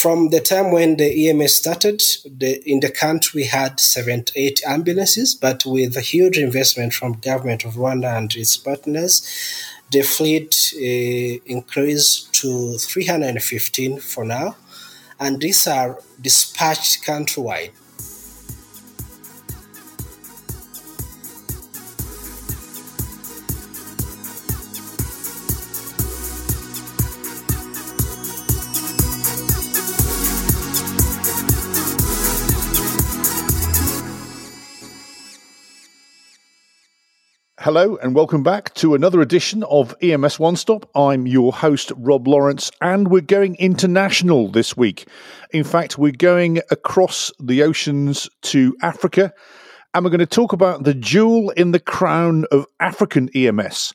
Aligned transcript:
from 0.00 0.30
the 0.30 0.40
time 0.40 0.70
when 0.70 0.96
the 0.96 1.28
EMS 1.28 1.54
started, 1.56 2.00
the, 2.24 2.62
in 2.64 2.78
the 2.80 2.90
country 2.90 3.42
we 3.42 3.46
had 3.46 3.80
78 3.80 4.62
ambulances, 4.64 5.34
but 5.34 5.64
with 5.66 5.96
a 5.96 6.00
huge 6.00 6.38
investment 6.38 6.94
from 6.94 7.14
government 7.14 7.64
of 7.64 7.74
Rwanda 7.74 8.16
and 8.16 8.32
its 8.36 8.56
partners, 8.56 9.26
the 9.90 10.02
fleet 10.02 10.72
uh, 10.76 11.42
increased 11.46 12.32
to 12.34 12.78
315 12.78 13.98
for 13.98 14.24
now, 14.24 14.56
and 15.18 15.40
these 15.40 15.66
are 15.66 15.98
dispatched 16.20 17.04
countrywide. 17.04 17.72
Hello 37.68 37.96
and 37.96 38.14
welcome 38.14 38.42
back 38.42 38.72
to 38.76 38.94
another 38.94 39.20
edition 39.20 39.62
of 39.64 39.94
EMS 40.00 40.38
One 40.38 40.56
Stop. 40.56 40.88
I'm 40.94 41.26
your 41.26 41.52
host, 41.52 41.92
Rob 41.98 42.26
Lawrence, 42.26 42.70
and 42.80 43.08
we're 43.08 43.20
going 43.20 43.56
international 43.56 44.48
this 44.48 44.74
week. 44.74 45.06
In 45.50 45.64
fact, 45.64 45.98
we're 45.98 46.12
going 46.12 46.62
across 46.70 47.30
the 47.38 47.62
oceans 47.62 48.26
to 48.40 48.74
Africa, 48.80 49.34
and 49.92 50.02
we're 50.02 50.10
going 50.10 50.20
to 50.20 50.24
talk 50.24 50.54
about 50.54 50.84
the 50.84 50.94
jewel 50.94 51.50
in 51.50 51.72
the 51.72 51.78
crown 51.78 52.46
of 52.50 52.64
African 52.80 53.28
EMS, 53.34 53.92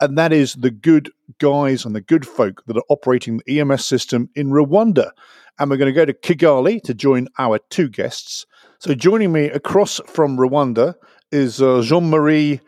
and 0.00 0.18
that 0.18 0.34
is 0.34 0.52
the 0.56 0.70
good 0.70 1.10
guys 1.38 1.86
and 1.86 1.96
the 1.96 2.02
good 2.02 2.26
folk 2.26 2.62
that 2.66 2.76
are 2.76 2.84
operating 2.90 3.40
the 3.46 3.58
EMS 3.58 3.86
system 3.86 4.28
in 4.34 4.50
Rwanda. 4.50 5.12
And 5.58 5.70
we're 5.70 5.78
going 5.78 5.94
to 5.94 5.98
go 5.98 6.04
to 6.04 6.12
Kigali 6.12 6.82
to 6.82 6.92
join 6.92 7.28
our 7.38 7.58
two 7.70 7.88
guests. 7.88 8.44
So, 8.80 8.94
joining 8.94 9.32
me 9.32 9.46
across 9.46 9.98
from 10.04 10.36
Rwanda 10.36 10.92
is 11.32 11.62
uh, 11.62 11.80
Jean 11.82 12.10
Marie 12.10 12.60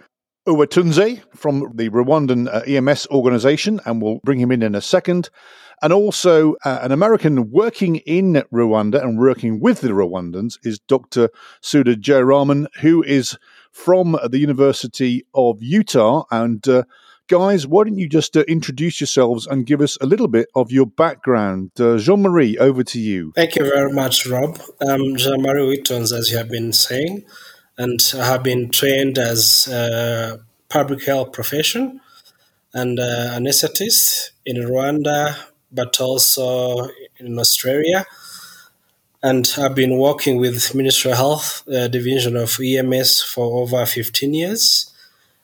Uwitonze 0.47 1.23
from 1.35 1.73
the 1.75 1.91
Rwandan 1.91 2.49
uh, 2.49 2.61
EMS 2.67 3.09
organization, 3.09 3.81
and 3.85 4.01
we'll 4.01 4.21
bring 4.23 4.39
him 4.39 4.53
in 4.53 4.63
in 4.63 4.75
a 4.75 4.81
second. 4.81 5.31
And 5.83 5.93
also, 5.93 6.55
uh, 6.65 6.79
an 6.83 6.93
American 6.93 7.51
working 7.51 7.97
in 7.97 8.45
Rwanda 8.53 9.03
and 9.03 9.19
working 9.19 9.61
with 9.61 9.83
the 9.83 9.89
Rwandans 9.89 10.59
is 10.63 10.79
Dr. 10.79 11.29
Sudha 11.61 11.97
Jayaraman, 11.97 12.67
who 12.81 13.03
is 13.03 13.37
from 13.73 14.17
the 14.27 14.39
University 14.39 15.27
of 15.35 15.63
Utah. 15.63 16.25
And 16.31 16.67
uh, 16.67 16.85
guys, 17.29 17.67
why 17.67 17.85
don't 17.85 17.99
you 17.99 18.09
just 18.09 18.37
uh, 18.37 18.45
introduce 18.49 19.01
yourselves 19.01 19.47
and 19.47 19.67
give 19.67 19.83
us 19.83 19.99
a 20.01 20.07
little 20.07 20.29
bit 20.29 20.49
of 20.55 20.73
your 20.73 20.87
background? 20.87 21.73
Uh, 21.79 21.99
Jean 21.99 22.23
Marie, 22.23 22.57
over 22.57 22.83
to 22.85 22.99
you. 22.99 23.33
Thank 23.35 23.57
you 23.57 23.65
very 23.65 23.93
much, 23.93 24.27
Rob. 24.27 24.59
I'm 24.81 25.17
Jean 25.17 25.43
Marie 25.43 25.83
Uwitonze, 25.83 26.17
as 26.17 26.31
you 26.31 26.39
have 26.39 26.49
been 26.49 26.73
saying 26.73 27.27
and 27.79 28.01
I 28.15 28.27
have 28.27 28.43
been 28.43 28.71
trained 28.71 29.19
as 29.19 29.69
a 29.69 30.41
public 30.69 31.05
health 31.05 31.33
profession 31.33 32.01
and 32.73 32.99
uh, 32.99 33.35
anesthetist 33.35 34.31
in 34.45 34.57
Rwanda, 34.57 35.37
but 35.71 36.01
also 36.01 36.89
in 37.19 37.39
Australia. 37.39 38.07
And 39.23 39.53
I've 39.59 39.75
been 39.75 39.99
working 39.99 40.39
with 40.39 40.75
Ministry 40.75 41.11
of 41.11 41.17
Health 41.17 41.69
uh, 41.69 41.89
Division 41.89 42.37
of 42.37 42.59
EMS 42.61 43.23
for 43.23 43.63
over 43.63 43.85
15 43.85 44.35
years. 44.35 44.93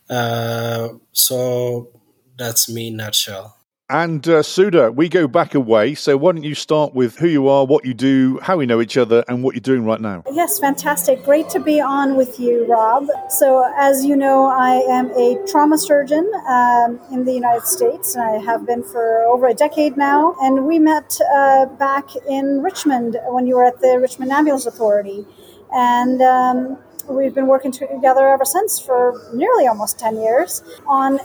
Uh, 0.08 0.90
so 1.12 1.88
that's 2.36 2.68
me 2.68 2.88
in 2.88 2.96
nutshell. 2.96 3.56
And 3.92 4.26
uh, 4.26 4.42
Sudha, 4.42 4.90
we 4.90 5.10
go 5.10 5.28
back 5.28 5.54
a 5.54 5.60
way. 5.60 5.94
So 5.94 6.16
why 6.16 6.32
don't 6.32 6.44
you 6.44 6.54
start 6.54 6.94
with 6.94 7.16
who 7.16 7.28
you 7.28 7.46
are, 7.48 7.66
what 7.66 7.84
you 7.84 7.92
do, 7.92 8.38
how 8.40 8.56
we 8.56 8.64
know 8.64 8.80
each 8.80 8.96
other, 8.96 9.22
and 9.28 9.42
what 9.42 9.54
you're 9.54 9.60
doing 9.60 9.84
right 9.84 10.00
now? 10.00 10.24
Yes, 10.32 10.58
fantastic. 10.58 11.22
Great 11.24 11.50
to 11.50 11.60
be 11.60 11.78
on 11.78 12.16
with 12.16 12.40
you, 12.40 12.64
Rob. 12.64 13.06
So, 13.28 13.70
as 13.76 14.02
you 14.02 14.16
know, 14.16 14.46
I 14.46 14.76
am 14.88 15.10
a 15.10 15.38
trauma 15.46 15.76
surgeon 15.76 16.26
um, 16.48 17.00
in 17.12 17.26
the 17.26 17.34
United 17.34 17.66
States, 17.66 18.14
and 18.14 18.24
I 18.24 18.38
have 18.42 18.66
been 18.66 18.82
for 18.82 19.24
over 19.24 19.46
a 19.46 19.54
decade 19.54 19.98
now. 19.98 20.36
And 20.40 20.66
we 20.66 20.78
met 20.78 21.18
uh, 21.36 21.66
back 21.66 22.08
in 22.26 22.62
Richmond 22.62 23.18
when 23.26 23.46
you 23.46 23.56
were 23.56 23.66
at 23.66 23.82
the 23.82 23.98
Richmond 24.00 24.32
Ambulance 24.32 24.64
Authority. 24.64 25.26
And 25.70 26.22
um, 26.22 26.78
we've 27.10 27.34
been 27.34 27.46
working 27.46 27.72
together 27.72 28.26
ever 28.26 28.46
since 28.46 28.80
for 28.80 29.20
nearly 29.34 29.66
almost 29.66 29.98
10 29.98 30.16
years 30.16 30.62
on 30.86 31.20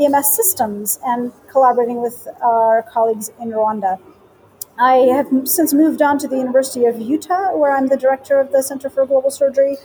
EMS 0.00 0.36
systems 0.36 0.98
and 1.04 1.32
collaborating 1.48 2.02
with 2.02 2.28
our 2.42 2.82
colleagues 2.82 3.30
in 3.40 3.50
Rwanda. 3.50 3.98
I 4.78 4.96
have 5.14 5.28
since 5.44 5.72
moved 5.72 6.02
on 6.02 6.18
to 6.18 6.28
the 6.28 6.36
University 6.36 6.84
of 6.84 7.00
Utah, 7.00 7.56
where 7.56 7.72
I'm 7.72 7.86
the 7.86 7.96
director 7.96 8.38
of 8.38 8.52
the 8.52 8.62
Center 8.62 8.90
for 8.90 9.06
Global 9.06 9.30
Surgery. 9.30 9.76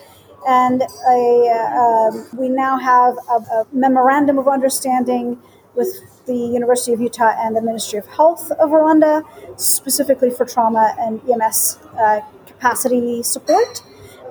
And 0.47 0.83
I, 1.07 2.09
uh, 2.11 2.23
we 2.35 2.49
now 2.49 2.77
have 2.77 3.15
a, 3.29 3.33
a, 3.33 3.67
memorandum 3.71 4.37
of 4.39 4.47
understanding 4.47 5.39
with 5.75 5.87
the 6.25 6.35
University 6.35 6.93
of 6.93 6.99
Utah 6.99 7.33
and 7.37 7.55
the 7.55 7.61
Ministry 7.61 7.99
of 7.99 8.07
Health 8.07 8.51
of 8.51 8.71
Rwanda, 8.71 9.23
specifically 9.59 10.31
for 10.31 10.45
trauma 10.45 10.95
and 10.99 11.21
EMS 11.29 11.79
uh, 11.97 12.21
capacity 12.47 13.23
support 13.23 13.83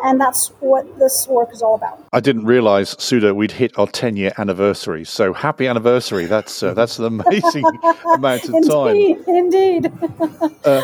and 0.05 0.21
that's 0.21 0.49
what 0.61 0.99
this 0.99 1.27
work 1.29 1.53
is 1.53 1.63
all 1.63 1.75
about. 1.75 2.05
I 2.13 2.21
didn't 2.21 2.45
realize, 2.45 2.97
Sudha, 2.99 3.35
we'd 3.35 3.53
hit 3.53 3.79
our 3.79 3.87
10 3.87 4.17
year 4.17 4.33
anniversary. 4.39 5.05
So 5.05 5.33
happy 5.33 5.67
anniversary. 5.67 6.27
That's 6.27 6.63
uh, 6.63 6.75
that's 6.75 6.99
an 6.99 7.07
amazing 7.07 7.65
amount 8.15 8.45
of 8.49 8.55
indeed, 8.55 9.25
time. 9.25 9.37
Indeed. 9.37 9.93
uh, 10.65 10.83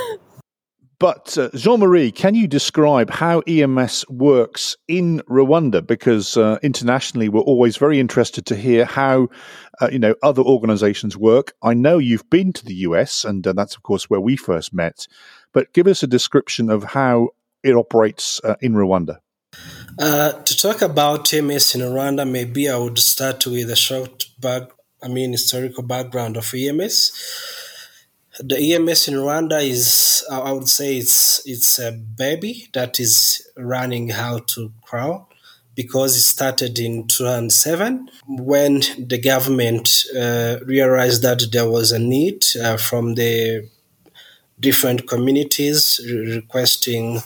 but 0.99 1.37
uh, 1.37 1.51
Jean 1.55 1.81
Marie, 1.81 2.11
can 2.11 2.35
you 2.35 2.49
describe 2.49 3.11
how 3.11 3.41
EMS 3.41 4.07
works 4.09 4.77
in 4.89 5.21
Rwanda? 5.29 5.87
Because 5.87 6.39
uh, 6.39 6.59
internationally, 6.63 7.29
we're 7.29 7.43
always 7.43 7.77
very 7.77 8.01
interested 8.01 8.47
to 8.47 8.57
hear 8.57 8.87
how 8.87 9.29
uh, 9.81 9.91
you 9.93 9.99
know 9.99 10.15
other 10.23 10.41
organisations 10.41 11.15
work. 11.15 11.53
I 11.63 11.75
know 11.75 11.99
you've 11.99 12.29
been 12.31 12.53
to 12.55 12.65
the 12.65 12.75
US, 12.77 13.27
and 13.27 13.47
uh, 13.47 13.53
that's 13.53 13.77
of 13.77 13.83
course 13.83 14.09
where 14.09 14.21
we 14.21 14.37
first 14.37 14.73
met. 14.73 15.07
But 15.53 15.75
give 15.75 15.87
us 15.87 16.03
a 16.03 16.07
description 16.07 16.71
of 16.71 16.83
how 16.85 17.29
it 17.67 17.75
operates 17.75 18.41
uh, 18.45 18.57
in 18.61 18.75
Rwanda? 18.75 19.19
Uh, 19.99 20.33
to 20.43 20.57
talk 20.57 20.83
about 20.83 21.33
EMS 21.33 21.75
in 21.75 21.81
Rwanda, 21.81 22.29
maybe 22.29 22.69
I 22.69 22.77
would 22.77 22.99
start 22.99 23.47
with 23.47 23.71
a 23.71 23.77
short 23.77 24.27
back, 24.39 24.65
I 25.03 25.09
mean, 25.09 25.33
historical 25.33 25.83
background 25.83 26.37
of 26.37 26.53
EMS. 26.53 27.13
The 28.41 28.75
EMS 28.75 29.09
in 29.09 29.15
Rwanda 29.15 29.63
is, 29.63 30.23
I 30.31 30.53
would 30.53 30.69
say, 30.69 30.99
it's 30.99 31.41
it's 31.47 31.79
a 31.79 31.93
baby 31.93 32.69
that 32.75 33.01
is 33.01 33.49
running 33.57 34.11
how 34.11 34.41
to 34.41 34.73
crawl 34.83 35.31
because 35.75 36.17
it 36.17 36.23
started 36.23 36.79
in 36.79 37.07
2007 37.07 38.11
when 38.29 38.81
the 38.99 39.19
government 39.19 40.05
uh, 40.15 40.57
realized 40.65 41.23
that 41.23 41.43
there 41.53 41.69
was 41.69 41.93
a 41.93 41.99
need 41.99 42.45
uh, 42.63 42.77
from 42.77 43.15
the 43.15 43.69
different 44.59 45.09
communities 45.09 46.01
requesting 46.09 47.21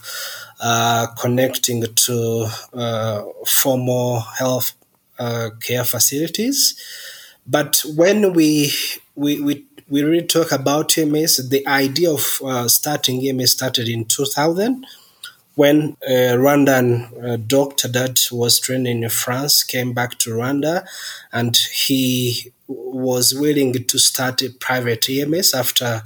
uh, 0.61 1.07
connecting 1.19 1.83
to 1.95 2.49
uh, 2.75 3.23
formal 3.47 4.21
health 4.21 4.73
uh, 5.19 5.51
care 5.61 5.85
facilities. 5.85 6.75
But 7.47 7.83
when 7.97 8.33
we, 8.35 8.73
we, 9.15 9.41
we, 9.41 9.67
we 9.89 10.03
really 10.03 10.27
talk 10.27 10.53
about 10.53 10.97
EMS, 10.99 11.49
the 11.49 11.67
idea 11.67 12.13
of 12.13 12.41
uh, 12.45 12.69
starting 12.69 13.27
EMS 13.27 13.53
started 13.53 13.89
in 13.89 14.05
2000 14.05 14.87
when 15.55 15.97
a 16.07 16.37
Rwandan 16.37 17.25
uh, 17.25 17.37
doctor 17.37 17.89
that 17.89 18.29
was 18.31 18.61
trained 18.61 18.87
in 18.87 19.09
France 19.09 19.63
came 19.63 19.93
back 19.93 20.19
to 20.19 20.31
Rwanda 20.31 20.87
and 21.33 21.57
he 21.57 22.53
was 22.67 23.35
willing 23.35 23.73
to 23.73 23.99
start 23.99 24.43
a 24.43 24.51
private 24.51 25.09
EMS 25.11 25.55
after 25.55 26.03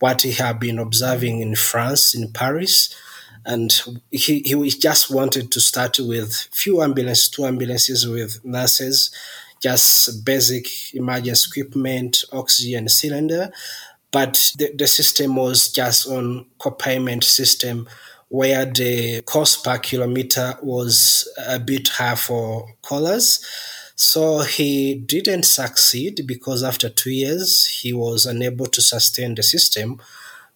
what 0.00 0.22
he 0.22 0.32
had 0.32 0.58
been 0.58 0.78
observing 0.78 1.40
in 1.40 1.54
France, 1.54 2.14
in 2.14 2.32
Paris. 2.32 2.94
And 3.46 3.72
he, 4.10 4.40
he 4.40 4.70
just 4.70 5.10
wanted 5.10 5.52
to 5.52 5.60
start 5.60 5.98
with 5.98 6.34
few 6.50 6.82
ambulances, 6.82 7.28
two 7.28 7.46
ambulances 7.46 8.06
with 8.06 8.44
nurses, 8.44 9.10
just 9.62 10.24
basic 10.24 10.94
emergency 10.94 11.60
equipment, 11.60 12.24
oxygen 12.32 12.88
cylinder. 12.88 13.52
But 14.10 14.52
the, 14.58 14.72
the 14.74 14.86
system 14.86 15.36
was 15.36 15.70
just 15.70 16.08
on 16.08 16.46
co-payment 16.58 17.24
system 17.24 17.88
where 18.28 18.64
the 18.64 19.22
cost 19.22 19.64
per 19.64 19.78
kilometer 19.78 20.54
was 20.62 21.28
a 21.46 21.58
bit 21.58 21.88
high 21.88 22.14
for 22.14 22.74
callers. 22.82 23.44
So 24.02 24.38
he 24.38 24.94
didn't 24.94 25.42
succeed 25.42 26.22
because 26.26 26.62
after 26.64 26.88
two 26.88 27.10
years 27.10 27.66
he 27.66 27.92
was 27.92 28.24
unable 28.24 28.64
to 28.64 28.80
sustain 28.80 29.34
the 29.34 29.42
system. 29.42 30.00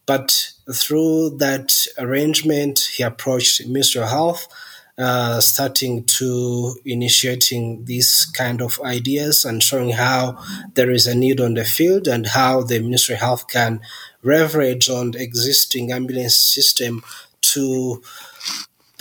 But 0.07 0.53
through 0.73 1.37
that 1.41 1.87
arrangement, 1.99 2.79
he 2.95 3.03
approached 3.03 3.67
Ministry 3.67 4.01
of 4.01 4.09
Health 4.09 4.49
uh, 4.97 5.43
starting 5.43 6.05
to 6.05 6.75
initiating 6.87 7.85
these 7.85 8.25
kind 8.25 8.63
of 8.63 8.81
ideas 8.81 9.45
and 9.45 9.63
showing 9.63 9.91
how 9.91 10.43
there 10.73 10.91
is 10.91 11.07
a 11.07 11.15
need 11.15 11.39
on 11.39 11.53
the 11.53 11.67
field 11.67 12.09
and 12.09 12.29
how 12.29 12.63
the 12.63 12.81
Ministry 12.81 13.17
of 13.17 13.21
Health 13.21 13.49
can 13.49 13.83
leverage 14.23 14.89
on 14.89 15.11
the 15.11 15.23
existing 15.23 15.93
ambulance 15.93 16.35
system 16.35 17.05
to 17.43 18.03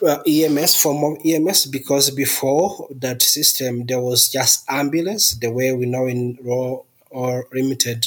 uh, 0.05 0.21
EMS 0.27 0.81
form 0.81 1.03
of 1.03 1.17
EMS 1.25 1.67
because 1.67 2.09
before 2.11 2.87
that 2.91 3.21
system 3.21 3.85
there 3.85 3.99
was 3.99 4.29
just 4.29 4.63
ambulance 4.69 5.35
the 5.35 5.51
way 5.51 5.71
we 5.71 5.85
know 5.85 6.07
in 6.07 6.37
raw 6.41 6.77
or 7.09 7.47
limited 7.53 8.05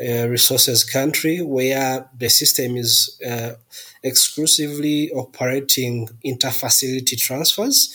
uh, 0.00 0.28
resources 0.28 0.82
country 0.82 1.42
where 1.42 2.08
the 2.16 2.30
system 2.30 2.76
is 2.76 3.20
uh, 3.28 3.52
exclusively 4.02 5.10
operating 5.12 6.08
interfacility 6.24 7.20
transfers. 7.20 7.94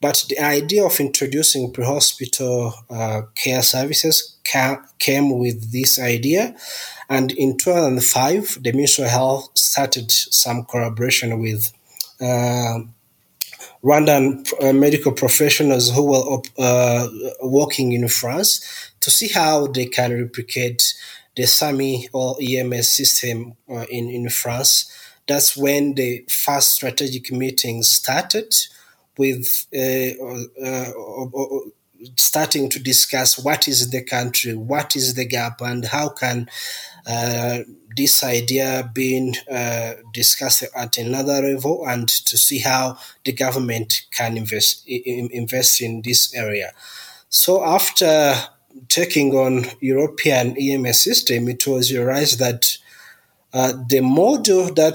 But 0.00 0.24
the 0.28 0.40
idea 0.40 0.84
of 0.84 0.98
introducing 1.00 1.72
pre-hospital 1.72 2.74
uh, 2.90 3.22
care 3.34 3.62
services 3.62 4.36
ca- 4.44 4.82
came 4.98 5.38
with 5.38 5.72
this 5.72 5.98
idea. 5.98 6.56
And 7.08 7.30
in 7.32 7.56
2005, 7.56 8.62
the 8.62 8.72
Ministry 8.72 9.04
of 9.04 9.10
Health 9.10 9.50
started 9.54 10.10
some 10.10 10.64
collaboration 10.64 11.38
with 11.40 11.72
Rwandan 13.84 14.46
uh, 14.62 14.72
medical 14.72 15.12
professionals 15.12 15.92
who 15.92 16.04
were 16.04 16.40
uh, 16.58 17.08
working 17.42 17.92
in 17.92 18.08
France 18.08 18.92
to 19.00 19.10
see 19.10 19.28
how 19.28 19.66
they 19.66 19.86
can 19.86 20.12
replicate 20.12 20.94
the 21.36 21.46
SAMU 21.46 22.08
or 22.12 22.36
EMS 22.40 22.88
system 22.88 23.56
uh, 23.68 23.84
in, 23.90 24.08
in 24.08 24.28
France. 24.30 24.90
That's 25.26 25.56
when 25.56 25.94
the 25.94 26.24
first 26.28 26.72
strategic 26.72 27.32
meetings 27.32 27.88
started 27.88 28.54
with 29.18 29.66
uh, 29.74 30.14
uh, 30.22 30.44
uh, 30.64 31.60
starting 32.16 32.68
to 32.70 32.78
discuss 32.78 33.38
what 33.38 33.68
is 33.68 33.90
the 33.90 34.02
country, 34.02 34.54
what 34.54 34.96
is 34.96 35.14
the 35.14 35.24
gap, 35.24 35.60
and 35.60 35.84
how 35.84 36.08
can 36.08 36.48
uh, 37.06 37.60
this 37.96 38.24
idea 38.24 38.90
being 38.92 39.34
uh, 39.50 39.94
discussed 40.12 40.64
at 40.74 40.98
another 40.98 41.40
level, 41.40 41.84
and 41.86 42.08
to 42.08 42.36
see 42.36 42.58
how 42.58 42.98
the 43.24 43.32
government 43.32 44.06
can 44.10 44.36
invest 44.36 44.86
invest 44.86 45.80
in 45.80 46.02
this 46.02 46.34
area. 46.34 46.72
So 47.28 47.64
after 47.64 48.34
taking 48.88 49.34
on 49.34 49.66
European 49.80 50.56
EMS 50.56 51.00
system, 51.00 51.48
it 51.48 51.66
was 51.66 51.92
realized 51.92 52.38
that 52.38 52.78
uh, 53.52 53.72
the 53.88 54.00
model 54.00 54.64
that 54.74 54.94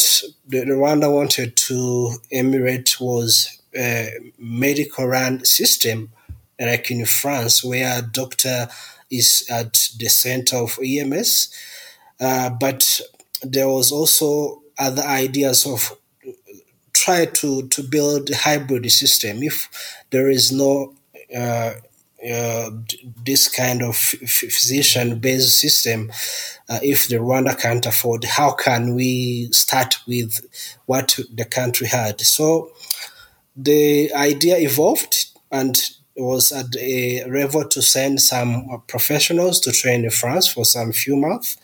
Rwanda 0.49 1.13
wanted 1.13 1.55
to 1.55 2.11
emulate 2.31 2.99
was 2.99 3.61
a 3.75 4.11
medical 4.37 5.05
run 5.07 5.45
system, 5.45 6.11
like 6.59 6.91
in 6.91 7.05
France, 7.05 7.63
where 7.63 7.99
a 7.99 8.01
doctor 8.01 8.67
is 9.09 9.47
at 9.49 9.89
the 9.97 10.07
center 10.09 10.57
of 10.57 10.77
EMS. 10.83 11.53
Uh, 12.19 12.49
but 12.49 13.01
there 13.41 13.67
was 13.67 13.91
also 13.91 14.61
other 14.77 15.03
ideas 15.03 15.65
of 15.65 15.97
try 16.93 17.25
to, 17.25 17.67
to 17.69 17.83
build 17.83 18.29
a 18.29 18.35
hybrid 18.35 18.89
system. 18.91 19.41
If 19.41 19.69
there 20.09 20.29
is 20.29 20.51
no 20.51 20.95
uh, 21.35 21.73
uh, 22.29 22.69
this 23.23 23.47
kind 23.47 23.81
of 23.81 23.95
physician 23.95 25.19
based 25.19 25.59
system, 25.59 26.11
uh, 26.67 26.79
if 26.83 27.07
the 27.07 27.15
Rwanda 27.15 27.57
can't 27.57 27.85
afford, 27.85 28.25
how 28.25 28.51
can 28.51 28.93
we 28.93 29.49
start 29.51 29.95
with 30.05 30.45
what 30.85 31.17
the 31.33 31.45
country 31.45 31.87
had? 31.87 32.19
So 32.19 32.71
the 33.55 34.13
idea 34.13 34.57
evolved 34.57 35.27
and 35.51 35.79
was 36.19 36.51
at 36.51 36.75
a 36.77 37.23
level 37.25 37.65
to 37.65 37.81
send 37.81 38.21
some 38.21 38.83
professionals 38.87 39.59
to 39.61 39.71
train 39.71 40.03
in 40.03 40.11
France 40.11 40.47
for 40.47 40.65
some 40.65 40.91
few 40.91 41.15
months. 41.15 41.57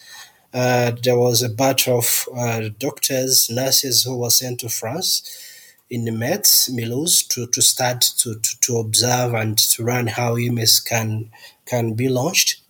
Uh, 0.54 0.92
there 1.04 1.18
was 1.18 1.44
a 1.44 1.50
batch 1.50 1.88
of 1.88 2.28
uh, 2.36 2.70
doctors, 2.80 3.50
nurses 3.50 4.04
who 4.04 4.18
were 4.18 4.30
sent 4.30 4.62
to 4.62 4.70
France 4.70 5.46
in 5.90 6.06
the 6.06 6.12
Metz, 6.12 6.70
Mulhouse, 6.70 7.28
to, 7.30 7.48
to 7.48 7.62
start 7.62 8.02
to, 8.02 8.40
to, 8.40 8.60
to 8.62 8.78
observe 8.78 9.34
and 9.34 9.58
to 9.58 9.84
run 9.84 10.08
how 10.08 10.36
EMS 10.36 10.80
can 10.80 11.30
can 11.66 11.94
be 11.94 12.10
launched. 12.10 12.62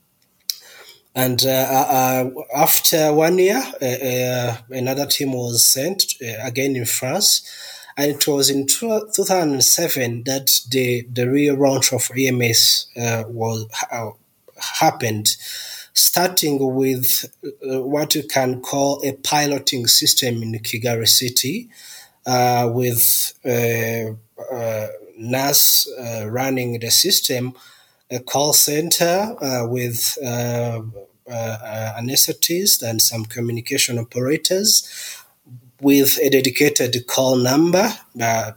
And 1.14 1.46
uh, 1.46 1.50
uh, 1.50 2.30
uh 2.34 2.44
after 2.56 3.14
one 3.14 3.38
year, 3.40 3.64
uh, 3.82 3.86
uh, 3.86 4.58
another 4.70 5.06
team 5.06 5.32
was 5.34 5.64
sent 5.64 6.16
uh, 6.22 6.46
again 6.46 6.76
in 6.76 6.86
France. 6.86 7.50
And 7.98 8.12
it 8.12 8.28
was 8.28 8.50
in 8.50 8.68
2007 8.68 10.24
that 10.24 10.62
the, 10.70 11.08
the 11.12 11.30
real 11.30 11.56
launch 11.56 11.94
of 11.94 12.12
EMS 12.18 12.88
uh, 12.98 13.24
was 13.28 13.68
happened, 14.80 15.38
starting 15.94 16.76
with 16.76 17.26
uh, 17.46 17.82
what 17.82 18.16
you 18.16 18.24
can 18.24 18.62
call 18.62 19.02
a 19.06 19.14
piloting 19.14 19.88
system 19.88 20.44
in 20.44 20.52
Kigali 20.60 21.08
City, 21.08 21.70
uh, 22.26 22.70
with 22.74 23.34
uh, 23.46 24.12
uh, 24.52 24.88
NAS 25.18 25.88
uh, 26.00 26.28
running 26.28 26.80
the 26.80 26.90
system, 26.90 27.54
a 28.10 28.20
call 28.20 28.52
center 28.52 29.36
with 29.70 30.18
anesthetists 31.28 32.82
and 32.84 33.02
some 33.02 33.26
communication 33.26 33.98
operators 34.00 35.24
with 35.82 36.18
a 36.22 36.30
dedicated 36.30 37.08
call 37.08 37.36
number. 37.36 37.92
Uh, 38.22 38.52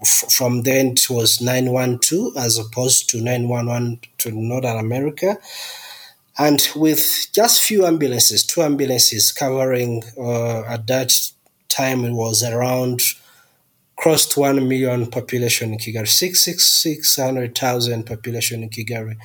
f- 0.00 0.24
from 0.30 0.62
then 0.62 0.88
it 0.88 1.08
was 1.10 1.40
912 1.40 2.36
as 2.36 2.58
opposed 2.58 3.08
to 3.10 3.20
911 3.20 4.00
to 4.18 4.30
Northern 4.30 4.78
America. 4.78 5.38
And 6.38 6.66
with 6.76 7.28
just 7.32 7.62
few 7.62 7.86
ambulances, 7.86 8.44
two 8.44 8.62
ambulances 8.62 9.32
covering 9.32 10.02
uh, 10.18 10.62
at 10.64 10.86
that 10.88 11.12
time 11.68 12.04
it 12.04 12.12
was 12.12 12.42
around 12.42 13.00
to 13.98 14.40
1 14.40 14.68
million 14.68 15.06
population 15.06 15.72
in 15.72 15.78
Kigali, 15.78 16.06
600,000 16.06 18.04
population 18.04 18.62
in 18.62 18.68
Kigali. 18.68 19.16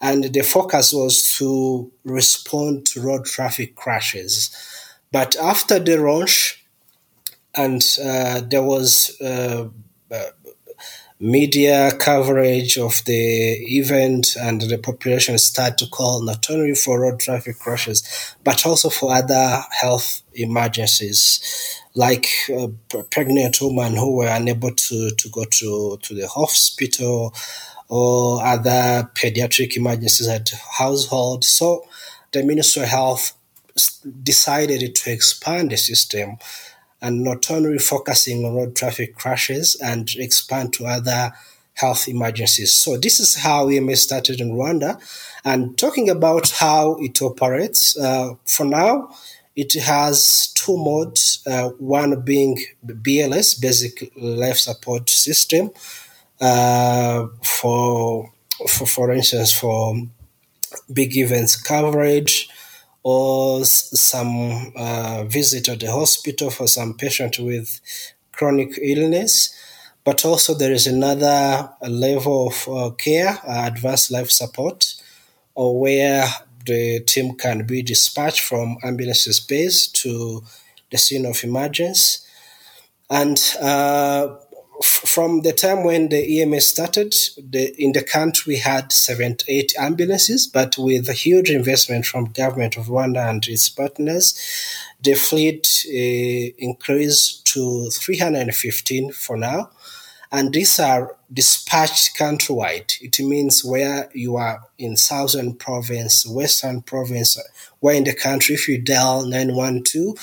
And 0.00 0.24
the 0.24 0.40
focus 0.42 0.92
was 0.92 1.36
to 1.38 1.92
respond 2.04 2.86
to 2.86 3.00
road 3.00 3.26
traffic 3.26 3.76
crashes. 3.76 4.50
But 5.12 5.36
after 5.36 5.78
the 5.78 5.98
launch, 5.98 6.63
and 7.56 7.82
uh, 8.04 8.40
there 8.40 8.62
was 8.62 9.20
uh, 9.20 9.68
uh, 10.10 10.24
media 11.20 11.92
coverage 11.98 12.76
of 12.76 13.02
the 13.06 13.52
event 13.78 14.36
and 14.40 14.60
the 14.62 14.78
population 14.78 15.38
started 15.38 15.78
to 15.78 15.86
call 15.88 16.22
not 16.22 16.50
only 16.50 16.74
for 16.74 17.00
road 17.00 17.20
traffic 17.20 17.58
crashes 17.58 18.36
but 18.42 18.66
also 18.66 18.90
for 18.90 19.14
other 19.14 19.62
health 19.70 20.22
emergencies 20.34 21.80
like 21.94 22.26
pregnant 23.10 23.56
women 23.60 23.94
who 23.94 24.16
were 24.16 24.26
unable 24.26 24.72
to, 24.72 25.10
to 25.10 25.28
go 25.30 25.44
to, 25.44 25.96
to 26.02 26.14
the 26.14 26.26
hospital 26.26 27.32
or 27.88 28.44
other 28.44 29.08
pediatric 29.14 29.76
emergencies 29.76 30.26
at 30.26 30.50
household. 30.78 31.44
So 31.44 31.86
the 32.32 32.42
Ministry 32.42 32.82
of 32.82 32.88
Health 32.88 33.34
decided 34.22 34.94
to 34.94 35.10
expand 35.12 35.70
the 35.70 35.76
system 35.76 36.36
and 37.04 37.22
not 37.22 37.50
only 37.50 37.78
focusing 37.78 38.46
on 38.46 38.54
road 38.54 38.74
traffic 38.74 39.14
crashes 39.14 39.76
and 39.76 40.10
expand 40.16 40.72
to 40.72 40.86
other 40.86 41.32
health 41.74 42.08
emergencies. 42.08 42.72
So 42.72 42.96
this 42.96 43.20
is 43.20 43.36
how 43.36 43.68
EMS 43.68 44.00
started 44.00 44.40
in 44.40 44.52
Rwanda. 44.52 44.98
And 45.44 45.76
talking 45.76 46.08
about 46.08 46.48
how 46.50 46.96
it 47.00 47.20
operates, 47.20 47.98
uh, 47.98 48.34
for 48.46 48.64
now, 48.64 49.14
it 49.54 49.74
has 49.74 50.52
two 50.54 50.78
modes, 50.78 51.42
uh, 51.46 51.68
one 51.78 52.22
being 52.22 52.64
BLS, 52.86 53.60
Basic 53.60 54.10
Life 54.16 54.56
Support 54.56 55.10
System, 55.10 55.70
uh, 56.40 57.26
for, 57.42 58.32
for, 58.66 58.86
for 58.86 59.12
instance, 59.12 59.52
for 59.52 59.94
big 60.90 61.16
events 61.18 61.60
coverage, 61.60 62.48
or 63.04 63.64
some 63.66 64.72
uh, 64.74 65.24
visit 65.24 65.68
at 65.68 65.78
the 65.78 65.92
hospital 65.92 66.50
for 66.50 66.66
some 66.66 66.94
patient 66.94 67.38
with 67.38 67.80
chronic 68.32 68.78
illness. 68.82 69.54
But 70.04 70.24
also 70.24 70.54
there 70.54 70.72
is 70.72 70.86
another 70.86 71.70
level 71.82 72.48
of 72.48 72.68
uh, 72.68 72.90
care, 72.96 73.38
uh, 73.46 73.66
advanced 73.66 74.10
life 74.10 74.30
support, 74.30 74.94
or 75.54 75.78
where 75.78 76.26
the 76.66 77.00
team 77.00 77.34
can 77.36 77.66
be 77.66 77.82
dispatched 77.82 78.40
from 78.40 78.78
ambulance 78.82 79.40
base 79.40 79.86
to 79.88 80.42
the 80.90 80.98
scene 80.98 81.26
of 81.26 81.44
emergency. 81.44 82.20
And 83.10 83.38
uh, 83.60 84.36
from 84.82 85.42
the 85.42 85.52
time 85.52 85.84
when 85.84 86.08
the 86.08 86.42
EMS 86.42 86.66
started, 86.66 87.14
the, 87.38 87.74
in 87.82 87.92
the 87.92 88.02
country 88.02 88.54
we 88.54 88.58
had 88.58 88.92
78 88.92 89.74
ambulances, 89.78 90.46
but 90.46 90.76
with 90.76 91.08
a 91.08 91.12
huge 91.12 91.50
investment 91.50 92.06
from 92.06 92.32
government 92.32 92.76
of 92.76 92.86
Rwanda 92.86 93.28
and 93.28 93.46
its 93.46 93.68
partners, 93.68 94.34
the 95.00 95.14
fleet 95.14 95.86
uh, 95.86 96.54
increased 96.58 97.44
to 97.46 97.90
315 97.90 99.12
for 99.12 99.36
now. 99.36 99.70
and 100.34 100.52
these 100.52 100.80
are 100.80 101.16
dispatched 101.32 102.16
countrywide. 102.16 103.00
It 103.00 103.20
means 103.20 103.64
where 103.64 104.10
you 104.12 104.34
are 104.34 104.64
in 104.78 104.96
southern 104.96 105.54
province, 105.54 106.26
western 106.26 106.82
province, 106.82 107.38
where 107.78 107.94
in 107.94 108.02
the 108.02 108.14
country, 108.14 108.56
if 108.56 108.68
you 108.68 108.78
dial 108.78 109.22
912 109.22 110.18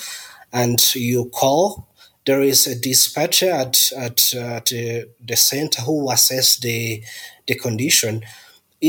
and 0.51 0.95
you 0.95 1.29
call, 1.29 1.87
there 2.25 2.41
is 2.41 2.67
a 2.67 2.79
dispatcher 2.79 3.49
at, 3.49 3.91
at, 3.97 4.33
at 4.33 4.65
the, 4.67 5.09
the 5.25 5.35
center 5.35 5.81
who 5.81 6.11
assess 6.11 6.57
the, 6.59 7.03
the 7.47 7.55
condition. 7.55 8.23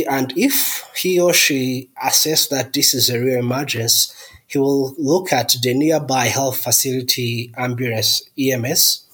And 0.09 0.33
if 0.37 0.85
he 0.97 1.21
or 1.21 1.33
she 1.33 1.91
assess 2.03 2.49
that 2.49 2.73
this 2.73 2.95
is 2.95 3.11
a 3.11 3.21
real 3.21 3.41
emergency, 3.41 4.13
he 4.47 4.59
will 4.59 4.95
look 4.99 5.33
at 5.33 5.57
the 5.63 5.73
nearby 5.73 6.27
health 6.27 6.59
facility 6.59 7.53
ambulance 7.57 8.23
EMS 8.39 9.07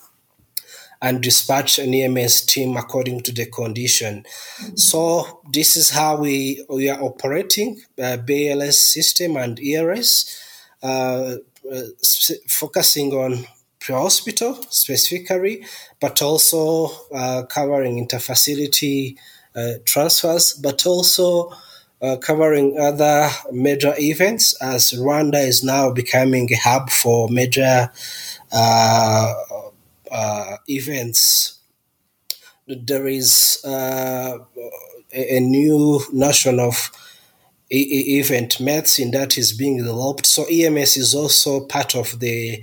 and 1.01 1.23
dispatch 1.23 1.79
an 1.79 1.95
EMS 1.95 2.45
team 2.45 2.77
according 2.77 3.21
to 3.23 3.33
the 3.33 3.47
condition. 3.47 4.25
So 4.75 5.41
this 5.53 5.77
is 5.77 5.91
how 5.91 6.17
we 6.17 6.65
we 6.69 6.89
are 6.89 7.01
operating 7.01 7.81
uh, 7.99 8.19
BLS 8.19 8.75
system 8.75 9.37
and 9.37 9.61
ERS, 9.61 10.43
uh, 10.83 11.37
uh, 11.73 11.83
focusing 12.49 13.13
on 13.13 13.47
pre-hospital 13.88 14.54
specifically, 14.68 15.64
but 15.99 16.21
also 16.21 16.90
uh, 17.14 17.42
covering 17.49 18.07
interfacility 18.07 19.16
uh, 19.57 19.75
transfers, 19.87 20.52
but 20.52 20.85
also 20.87 21.50
uh, 22.02 22.16
covering 22.16 22.78
other 22.78 23.30
major 23.50 23.95
events 23.99 24.54
as 24.61 24.92
Rwanda 24.92 25.40
is 25.42 25.64
now 25.64 25.90
becoming 25.90 26.52
a 26.52 26.57
hub 26.57 26.90
for 26.90 27.28
major 27.30 27.90
uh, 28.52 29.35
uh, 30.12 30.57
events. 30.68 31.59
There 32.66 33.07
is 33.07 33.62
uh, 33.64 34.38
a, 35.14 35.37
a, 35.37 35.40
new 35.40 36.02
notion 36.12 36.61
of 36.61 36.90
event 37.71 38.61
medicine 38.61 39.11
that 39.12 39.38
is 39.38 39.54
being 39.54 39.78
developed. 39.78 40.26
So 40.26 40.45
EMS 40.45 40.99
is 40.99 41.14
also 41.14 41.64
part 41.64 41.97
of 41.97 42.21
the 42.21 42.62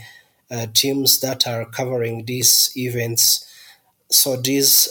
uh, 0.52 0.68
teams 0.74 1.20
that 1.20 1.48
are 1.48 1.66
covering 1.66 2.26
these 2.26 2.72
events. 2.76 3.46
So 4.12 4.36
these 4.38 4.88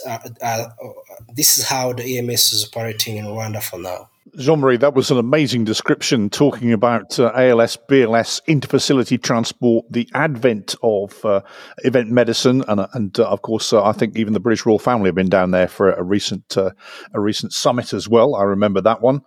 this 1.35 1.59
is 1.59 1.69
how 1.69 1.93
the 1.93 2.19
EMS 2.19 2.53
is 2.53 2.69
operating 2.69 3.17
in 3.17 3.27
Rwanda 3.27 3.63
for 3.63 3.79
now. 3.79 4.11
Jean 4.39 4.61
Marie, 4.61 4.79
that 4.79 4.95
was 4.95 5.11
an 5.11 5.19
amazing 5.19 5.65
description 5.65 6.31
talking 6.31 6.73
about 6.73 7.21
uh, 7.21 7.31
ALS, 7.37 7.77
BLS, 7.77 8.41
interfacility 8.49 9.23
transport, 9.23 9.85
the 9.91 10.09
advent 10.15 10.75
of 10.83 11.23
uh, 11.27 11.43
event 11.85 12.11
medicine, 12.11 12.65
and, 12.67 12.81
uh, 12.81 12.89
and 12.95 13.21
uh, 13.21 13.29
of 13.29 13.43
course, 13.43 13.73
uh, 13.75 13.85
I 13.85 13.93
think 13.93 14.17
even 14.17 14.33
the 14.33 14.41
British 14.41 14.65
royal 14.65 14.79
family 14.79 15.09
have 15.09 15.15
been 15.15 15.29
down 15.29 15.51
there 15.51 15.69
for 15.69 15.93
a 15.93 16.03
recent 16.03 16.57
uh, 16.57 16.71
a 17.13 17.21
recent 17.21 17.53
summit 17.53 17.93
as 17.93 18.09
well. 18.09 18.35
I 18.35 18.45
remember 18.45 18.81
that 18.81 19.03
one. 19.03 19.21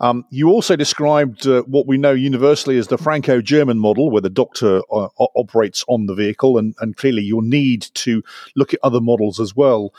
Um, 0.00 0.24
you 0.30 0.48
also 0.50 0.76
described 0.76 1.46
what 1.46 1.88
we 1.88 1.98
know 1.98 2.12
universally 2.12 2.78
as 2.78 2.86
the 2.86 2.98
Franco-German 2.98 3.80
model, 3.80 4.10
where 4.10 4.22
the 4.22 4.30
doctor 4.30 4.82
operates 4.90 5.84
on 5.88 6.06
the 6.06 6.14
vehicle, 6.14 6.58
and, 6.58 6.76
and 6.78 6.96
clearly 6.96 7.22
your 7.22 7.42
need 7.42 7.88
to 7.94 8.22
look 8.54 8.72
at 8.72 8.80
other 8.84 9.00
models 9.00 9.40
as 9.40 9.56
well 9.56 9.92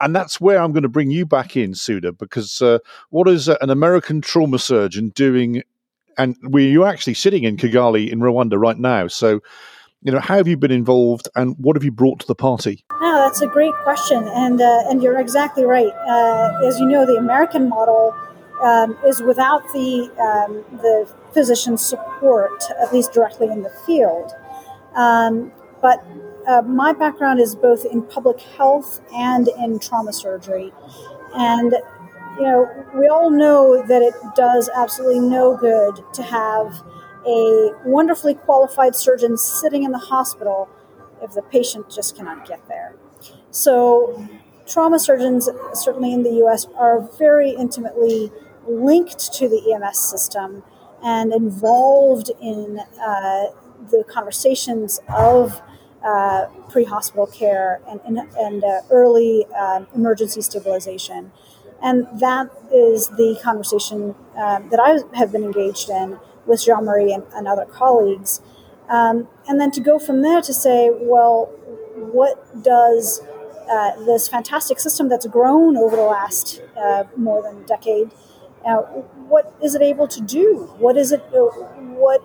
and 0.00 0.16
that's 0.16 0.40
where 0.40 0.60
I'm 0.60 0.72
going 0.72 0.82
to 0.82 0.88
bring 0.88 1.10
you 1.10 1.26
back 1.26 1.56
in, 1.56 1.74
Sudha, 1.74 2.12
because 2.12 2.62
uh, 2.62 2.78
what 3.10 3.28
is 3.28 3.48
an 3.48 3.70
American 3.70 4.20
trauma 4.20 4.58
surgeon 4.58 5.10
doing? 5.10 5.62
And 6.16 6.36
we 6.42 6.68
you 6.68 6.84
actually 6.84 7.14
sitting 7.14 7.44
in 7.44 7.56
Kigali 7.56 8.10
in 8.10 8.20
Rwanda 8.20 8.58
right 8.58 8.78
now. 8.78 9.06
So, 9.06 9.40
you 10.02 10.12
know, 10.12 10.20
how 10.20 10.36
have 10.36 10.48
you 10.48 10.56
been 10.56 10.70
involved, 10.70 11.28
and 11.36 11.54
what 11.58 11.76
have 11.76 11.84
you 11.84 11.92
brought 11.92 12.20
to 12.20 12.26
the 12.26 12.34
party? 12.34 12.84
No, 13.00 13.16
that's 13.16 13.42
a 13.42 13.46
great 13.46 13.74
question, 13.82 14.24
and 14.28 14.60
uh, 14.60 14.88
and 14.88 15.02
you're 15.02 15.20
exactly 15.20 15.64
right. 15.64 15.92
Uh, 16.08 16.66
as 16.66 16.78
you 16.80 16.86
know, 16.86 17.06
the 17.06 17.16
American 17.16 17.68
model 17.68 18.14
um, 18.62 18.96
is 19.06 19.20
without 19.22 19.62
the 19.72 20.10
um, 20.18 20.64
the 20.78 21.12
physician 21.32 21.76
support, 21.78 22.64
at 22.82 22.92
least 22.92 23.12
directly 23.12 23.48
in 23.48 23.62
the 23.62 23.70
field. 23.86 24.32
Um, 24.94 25.52
but 25.80 26.04
uh, 26.46 26.62
my 26.62 26.92
background 26.92 27.40
is 27.40 27.54
both 27.54 27.84
in 27.84 28.02
public 28.02 28.40
health 28.40 29.00
and 29.14 29.48
in 29.48 29.78
trauma 29.78 30.12
surgery. 30.12 30.72
And, 31.34 31.72
you 32.36 32.42
know, 32.42 32.86
we 32.94 33.08
all 33.08 33.30
know 33.30 33.84
that 33.86 34.02
it 34.02 34.14
does 34.34 34.70
absolutely 34.74 35.20
no 35.20 35.56
good 35.56 36.02
to 36.14 36.22
have 36.22 36.82
a 37.26 37.70
wonderfully 37.84 38.34
qualified 38.34 38.96
surgeon 38.96 39.36
sitting 39.36 39.84
in 39.84 39.92
the 39.92 39.98
hospital 39.98 40.68
if 41.22 41.32
the 41.32 41.42
patient 41.42 41.90
just 41.90 42.16
cannot 42.16 42.46
get 42.48 42.66
there. 42.68 42.94
So, 43.50 44.26
trauma 44.66 44.98
surgeons, 44.98 45.48
certainly 45.74 46.12
in 46.12 46.22
the 46.22 46.32
US, 46.44 46.66
are 46.76 47.00
very 47.18 47.50
intimately 47.50 48.32
linked 48.66 49.32
to 49.34 49.48
the 49.48 49.74
EMS 49.74 49.98
system 49.98 50.62
and 51.02 51.32
involved 51.32 52.30
in 52.40 52.78
uh, 52.78 53.44
the 53.90 54.04
conversations 54.08 55.00
of 55.08 55.60
uh, 56.04 56.46
pre 56.68 56.84
hospital 56.84 57.26
care 57.26 57.80
and, 57.88 58.00
and, 58.06 58.18
and 58.36 58.64
uh, 58.64 58.80
early 58.90 59.46
um, 59.54 59.86
emergency 59.94 60.40
stabilization. 60.40 61.32
And 61.82 62.06
that 62.20 62.50
is 62.72 63.08
the 63.08 63.38
conversation 63.42 64.14
um, 64.36 64.68
that 64.70 64.78
I 64.80 65.16
have 65.16 65.32
been 65.32 65.44
engaged 65.44 65.88
in 65.88 66.18
with 66.46 66.64
Jean 66.64 66.84
Marie 66.84 67.12
and, 67.12 67.24
and, 67.34 67.48
other 67.48 67.64
colleagues. 67.64 68.42
Um, 68.88 69.28
and 69.48 69.58
then 69.58 69.70
to 69.72 69.80
go 69.80 69.98
from 69.98 70.20
there 70.20 70.42
to 70.42 70.52
say, 70.52 70.90
well, 70.92 71.46
what 71.94 72.62
does 72.62 73.22
uh, 73.70 74.04
this 74.04 74.28
fantastic 74.28 74.78
system 74.78 75.08
that's 75.08 75.26
grown 75.26 75.76
over 75.76 75.96
the 75.96 76.02
last 76.02 76.60
uh, 76.76 77.04
more 77.16 77.42
than 77.42 77.62
a 77.62 77.66
decade, 77.66 78.10
what 79.30 79.54
is 79.62 79.74
it 79.74 79.82
able 79.82 80.08
to 80.08 80.20
do? 80.20 80.70
What 80.78 80.96
is 80.96 81.12
it? 81.12 81.20
What 81.30 82.22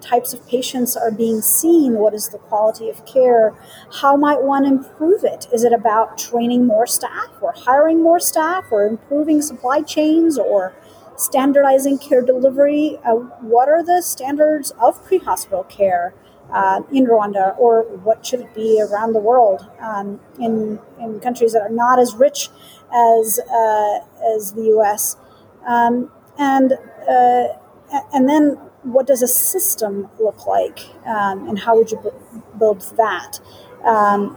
types 0.00 0.32
of 0.32 0.46
patients 0.48 0.96
are 0.96 1.10
being 1.10 1.40
seen? 1.40 1.94
What 1.94 2.14
is 2.14 2.28
the 2.28 2.38
quality 2.38 2.88
of 2.88 3.04
care? 3.06 3.54
How 4.00 4.16
might 4.16 4.42
one 4.42 4.64
improve 4.64 5.24
it? 5.24 5.46
Is 5.52 5.64
it 5.64 5.72
about 5.72 6.18
training 6.18 6.66
more 6.66 6.86
staff 6.86 7.28
or 7.40 7.52
hiring 7.52 8.02
more 8.02 8.20
staff 8.20 8.64
or 8.70 8.86
improving 8.86 9.42
supply 9.42 9.82
chains 9.82 10.38
or 10.38 10.74
standardizing 11.16 11.98
care 11.98 12.22
delivery? 12.22 12.98
Uh, 13.04 13.14
what 13.40 13.68
are 13.68 13.84
the 13.84 14.02
standards 14.02 14.72
of 14.80 15.04
pre 15.04 15.18
hospital 15.18 15.64
care? 15.64 16.14
Uh, 16.52 16.82
in 16.90 17.06
Rwanda, 17.06 17.56
or 17.60 17.84
what 17.98 18.26
should 18.26 18.40
it 18.40 18.52
be 18.56 18.82
around 18.82 19.12
the 19.12 19.20
world 19.20 19.70
um, 19.78 20.18
in 20.40 20.80
in 20.98 21.20
countries 21.20 21.52
that 21.52 21.62
are 21.62 21.70
not 21.70 22.00
as 22.00 22.16
rich 22.16 22.48
as 22.92 23.38
uh, 23.38 24.00
as 24.34 24.54
the 24.54 24.64
U.S. 24.74 25.16
Um, 25.64 26.10
and 26.38 26.72
uh, 27.08 27.44
and 28.12 28.28
then 28.28 28.58
what 28.82 29.06
does 29.06 29.22
a 29.22 29.28
system 29.28 30.08
look 30.18 30.46
like, 30.46 30.80
um, 31.06 31.48
and 31.48 31.58
how 31.58 31.76
would 31.76 31.90
you 31.90 31.98
b- 31.98 32.40
build 32.58 32.80
that? 32.96 33.40
Um, 33.84 34.36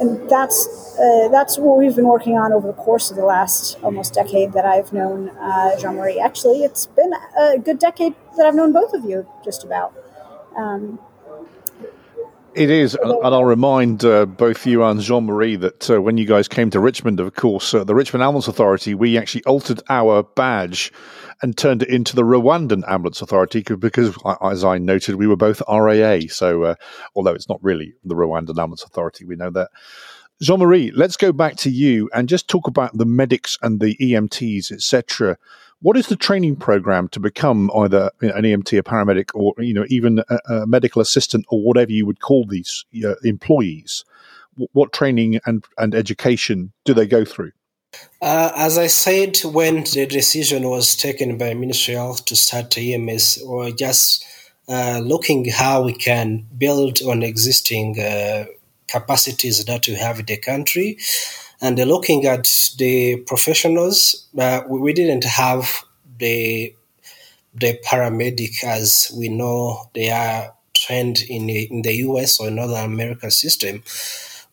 and 0.00 0.28
that's 0.28 0.96
uh, 0.98 1.28
that's 1.28 1.58
what 1.58 1.76
we've 1.76 1.94
been 1.94 2.06
working 2.06 2.38
on 2.38 2.52
over 2.52 2.66
the 2.66 2.72
course 2.74 3.10
of 3.10 3.16
the 3.16 3.24
last 3.24 3.78
almost 3.82 4.14
decade 4.14 4.52
that 4.52 4.64
I've 4.64 4.92
known 4.92 5.28
uh, 5.30 5.78
Jean 5.78 5.96
Marie. 5.96 6.18
Actually, 6.18 6.64
it's 6.64 6.86
been 6.86 7.12
a 7.38 7.58
good 7.58 7.78
decade 7.78 8.14
that 8.36 8.46
I've 8.46 8.54
known 8.54 8.72
both 8.72 8.94
of 8.94 9.04
you, 9.04 9.26
just 9.44 9.64
about. 9.64 9.92
Um, 10.56 10.98
it 12.54 12.70
is, 12.70 12.94
and 12.94 13.12
I'll 13.34 13.44
remind 13.44 14.04
uh, 14.04 14.26
both 14.26 14.66
you 14.66 14.84
and 14.84 15.00
Jean 15.00 15.24
Marie 15.24 15.56
that 15.56 15.90
uh, 15.90 16.00
when 16.00 16.18
you 16.18 16.26
guys 16.26 16.48
came 16.48 16.70
to 16.70 16.80
Richmond, 16.80 17.20
of 17.20 17.34
course, 17.34 17.72
uh, 17.72 17.84
the 17.84 17.94
Richmond 17.94 18.22
Ambulance 18.22 18.48
Authority, 18.48 18.94
we 18.94 19.16
actually 19.16 19.44
altered 19.44 19.82
our 19.88 20.22
badge 20.22 20.92
and 21.40 21.56
turned 21.56 21.82
it 21.82 21.88
into 21.88 22.14
the 22.14 22.22
Rwandan 22.22 22.82
Ambulance 22.88 23.22
Authority 23.22 23.62
because, 23.62 24.16
as 24.42 24.64
I 24.64 24.78
noted, 24.78 25.16
we 25.16 25.26
were 25.26 25.36
both 25.36 25.62
RAA. 25.68 26.20
So, 26.28 26.64
uh, 26.64 26.74
although 27.14 27.34
it's 27.34 27.48
not 27.48 27.62
really 27.62 27.94
the 28.04 28.14
Rwandan 28.14 28.50
Ambulance 28.50 28.84
Authority, 28.84 29.24
we 29.24 29.36
know 29.36 29.50
that. 29.50 29.70
Jean 30.40 30.58
Marie, 30.58 30.90
let's 30.90 31.16
go 31.16 31.32
back 31.32 31.56
to 31.58 31.70
you 31.70 32.10
and 32.12 32.28
just 32.28 32.48
talk 32.48 32.66
about 32.66 32.96
the 32.96 33.06
medics 33.06 33.56
and 33.62 33.80
the 33.80 33.96
EMTs, 33.96 34.72
etc. 34.72 35.38
What 35.82 35.96
is 35.96 36.06
the 36.06 36.16
training 36.16 36.56
program 36.56 37.08
to 37.08 37.18
become 37.18 37.68
either 37.74 38.10
an 38.20 38.44
EMT, 38.44 38.78
a 38.78 38.82
paramedic, 38.84 39.30
or 39.34 39.52
you 39.58 39.74
know 39.74 39.84
even 39.88 40.22
a, 40.28 40.38
a 40.48 40.66
medical 40.66 41.02
assistant 41.02 41.44
or 41.48 41.60
whatever 41.60 41.90
you 41.90 42.06
would 42.06 42.20
call 42.20 42.46
these 42.46 42.84
uh, 43.04 43.14
employees? 43.24 44.04
What 44.72 44.92
training 44.92 45.40
and, 45.44 45.64
and 45.78 45.94
education 45.94 46.72
do 46.84 46.94
they 46.94 47.06
go 47.06 47.24
through? 47.24 47.52
Uh, 48.20 48.52
as 48.54 48.78
I 48.78 48.86
said, 48.86 49.38
when 49.38 49.84
the 49.84 50.06
decision 50.06 50.68
was 50.68 50.94
taken 50.94 51.36
by 51.36 51.52
Ministry 51.54 51.94
Health 51.94 52.24
to 52.26 52.36
start 52.36 52.78
EMS, 52.78 53.42
are 53.48 53.70
just 53.70 54.24
uh, 54.68 55.00
looking 55.02 55.46
how 55.46 55.82
we 55.82 55.94
can 55.94 56.46
build 56.56 57.00
on 57.02 57.22
existing 57.22 57.98
uh, 57.98 58.44
capacities 58.88 59.64
that 59.64 59.88
we 59.88 59.94
have 59.94 60.20
in 60.20 60.26
the 60.26 60.36
country, 60.36 60.98
and 61.62 61.78
looking 61.78 62.26
at 62.26 62.52
the 62.76 63.16
professionals. 63.26 64.26
Uh, 64.36 64.62
we, 64.68 64.92
didn't 64.92 65.24
have 65.24 65.84
the 66.18 66.74
the 67.54 67.78
paramedic 67.86 68.64
as 68.64 69.12
we 69.16 69.28
know 69.28 69.84
they 69.94 70.10
are 70.10 70.52
trained 70.74 71.22
in 71.28 71.48
in 71.48 71.82
the 71.82 71.94
US 72.08 72.40
or 72.40 72.50
Northern 72.50 72.84
American 72.84 73.30
system. 73.30 73.82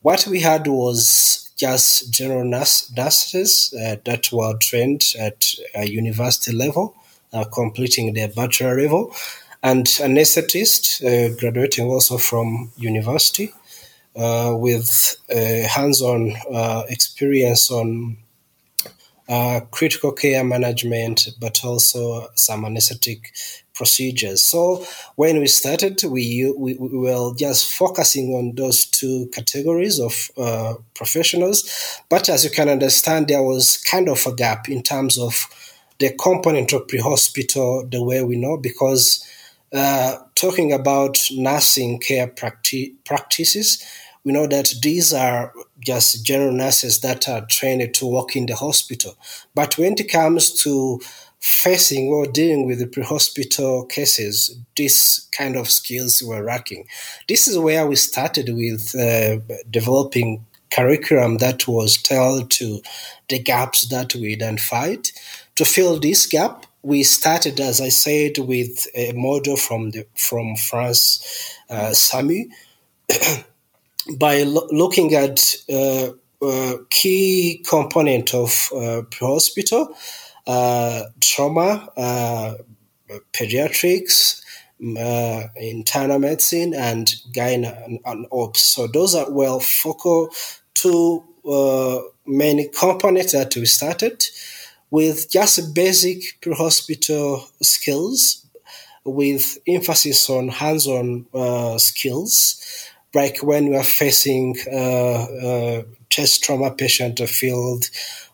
What 0.01 0.27
we 0.27 0.39
had 0.39 0.67
was 0.67 1.51
just 1.57 2.13
general 2.13 2.45
nurse, 2.45 2.89
nurses 2.95 3.73
uh, 3.73 3.97
that 4.05 4.31
were 4.31 4.55
trained 4.59 5.03
at 5.19 5.45
a 5.75 5.89
university 5.89 6.55
level, 6.55 6.95
uh, 7.33 7.43
completing 7.45 8.13
their 8.13 8.29
bachelor 8.29 8.79
level, 8.81 9.13
and 9.61 9.85
anesthetists 9.87 11.03
uh, 11.03 11.35
graduating 11.37 11.85
also 11.87 12.17
from 12.17 12.71
university 12.77 13.51
uh, 14.15 14.53
with 14.57 15.15
uh, 15.29 15.67
hands-on 15.67 16.33
experience 16.89 17.71
on 17.71 18.17
uh, 19.29 19.59
critical 19.69 20.11
care 20.11 20.43
management, 20.43 21.29
but 21.39 21.63
also 21.63 22.27
some 22.33 22.65
anesthetic 22.65 23.31
procedures. 23.75 24.43
So 24.43 24.83
when 25.15 25.39
we 25.39 25.45
started, 25.47 26.01
we, 26.03 26.51
we, 26.57 26.73
we 26.73 26.97
were 26.97 27.33
just 27.35 27.71
focusing 27.71 28.33
on 28.33 28.55
those 28.55 28.85
two 28.85 29.29
categories 29.31 29.99
of 29.99 30.31
uh, 30.35 30.73
professionals. 30.95 32.01
But 32.09 32.27
as 32.27 32.43
you 32.43 32.49
can 32.49 32.69
understand, 32.69 33.27
there 33.27 33.43
was 33.43 33.77
kind 33.77 34.09
of 34.09 34.25
a 34.25 34.33
gap 34.33 34.67
in 34.67 34.81
terms 34.81 35.17
of 35.19 35.45
the 35.99 36.11
component 36.19 36.73
of 36.73 36.87
pre-hospital 36.87 37.87
the 37.89 38.03
way 38.03 38.23
we 38.23 38.35
know 38.35 38.57
because 38.57 39.23
uh, 39.73 40.17
talking 40.35 40.73
about 40.73 41.19
nursing 41.31 41.99
care 41.99 42.27
practi- 42.27 42.93
practices, 43.05 43.83
we 44.23 44.31
know 44.31 44.47
that 44.47 44.73
these 44.81 45.13
are 45.13 45.53
just 45.79 46.25
general 46.25 46.51
nurses 46.51 46.99
that 47.01 47.29
are 47.29 47.45
trained 47.45 47.93
to 47.93 48.05
work 48.05 48.35
in 48.35 48.45
the 48.45 48.55
hospital. 48.55 49.17
But 49.55 49.77
when 49.77 49.93
it 49.93 50.11
comes 50.11 50.61
to 50.63 50.99
facing 51.39 52.09
or 52.09 52.25
dealing 52.25 52.67
with 52.67 52.79
the 52.79 52.88
pre-hospital 52.88 53.85
cases, 53.85 54.57
this 54.75 55.27
kind 55.31 55.55
of 55.55 55.69
skills 55.69 56.21
were 56.21 56.43
lacking. 56.43 56.85
This 57.27 57.47
is 57.47 57.57
where 57.57 57.88
we 57.88 57.95
started 57.95 58.49
with 58.53 58.93
uh, 58.95 59.38
developing 59.69 60.45
curriculum 60.71 61.38
that 61.38 61.67
was 61.67 61.97
tailored 61.97 62.51
to 62.51 62.81
the 63.29 63.39
gaps 63.39 63.88
that 63.88 64.13
we 64.15 64.33
identified. 64.33 65.09
To 65.55 65.65
fill 65.65 65.99
this 65.99 66.25
gap, 66.25 66.65
we 66.81 67.03
started, 67.03 67.59
as 67.59 67.81
I 67.81 67.89
said, 67.89 68.38
with 68.38 68.88
a 68.95 69.12
model 69.13 69.57
from 69.57 69.91
the 69.91 70.05
from 70.15 70.55
France, 70.55 71.57
uh, 71.69 71.93
SAMU. 71.93 72.45
by 74.17 74.43
lo- 74.43 74.67
looking 74.71 75.13
at 75.13 75.55
uh, 75.69 76.09
uh, 76.41 76.77
key 76.89 77.63
component 77.67 78.33
of 78.33 78.69
uh, 78.75 79.01
hospital, 79.19 79.95
uh, 80.48 81.03
trauma, 81.19 81.89
uh, 81.98 82.53
pediatrics, 83.33 84.41
uh, 84.98 85.48
internal 85.57 86.19
medicine, 86.19 86.74
and 86.74 87.15
gyne 87.33 87.65
and, 87.65 88.00
and, 88.05 88.25
ops. 88.31 88.62
So 88.62 88.88
those 88.88 89.15
are 89.15 89.29
well 89.29 89.59
focal 89.59 90.29
two 90.74 91.25
many 92.25 92.69
components 92.69 93.31
that 93.31 93.55
we 93.55 93.65
started 93.65 94.24
with 94.91 95.29
just 95.29 95.74
basic 95.74 96.39
pre-hospital 96.41 97.48
skills 97.62 98.46
with 99.05 99.58
emphasis 99.67 100.29
on 100.29 100.50
hands-on 100.50 101.25
skills 101.79 102.89
like 103.13 103.38
when 103.41 103.69
we 103.69 103.75
are 103.75 103.84
facing 103.84 104.55
a 104.72 105.84
chest 106.10 106.43
trauma 106.43 106.72
patient 106.72 107.19
field 107.19 107.89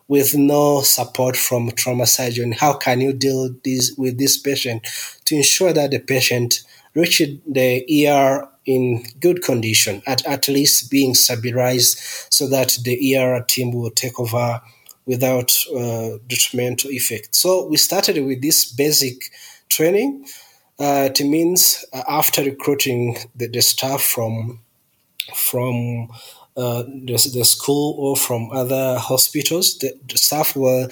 with 0.08 0.36
no 0.36 0.82
support 0.82 1.36
from 1.36 1.70
trauma 1.72 2.06
surgeon, 2.06 2.52
how 2.52 2.74
can 2.74 3.00
you 3.00 3.12
deal 3.12 3.54
this, 3.64 3.92
with 3.96 4.18
this 4.18 4.36
patient? 4.36 4.86
To 5.24 5.36
ensure 5.36 5.72
that 5.72 5.90
the 5.90 5.98
patient 5.98 6.62
reaches 6.94 7.38
the 7.46 8.06
ER 8.08 8.48
in 8.64 9.04
good 9.20 9.42
condition, 9.42 10.02
at, 10.06 10.24
at 10.26 10.48
least 10.48 10.90
being 10.90 11.14
stabilized 11.14 11.98
so 12.30 12.48
that 12.48 12.78
the 12.84 13.16
ER 13.16 13.44
team 13.48 13.72
will 13.72 13.90
take 13.90 14.18
over 14.20 14.60
without 15.06 15.56
uh, 15.74 16.18
detrimental 16.26 16.90
effect. 16.90 17.34
So 17.34 17.66
we 17.66 17.76
started 17.76 18.24
with 18.24 18.42
this 18.42 18.64
basic 18.64 19.30
training. 19.68 20.26
Uh, 20.78 21.08
it 21.14 21.24
means 21.24 21.84
uh, 21.92 22.02
after 22.08 22.42
recruiting 22.42 23.16
the, 23.34 23.46
the 23.48 23.62
staff 23.62 24.02
from 24.02 24.60
from 25.34 26.08
uh, 26.56 26.82
the, 26.82 27.30
the 27.34 27.44
school 27.44 27.96
or 27.98 28.16
from 28.16 28.50
other 28.52 28.98
hospitals. 28.98 29.78
The, 29.78 29.92
the 30.08 30.16
staff 30.16 30.54
were 30.54 30.88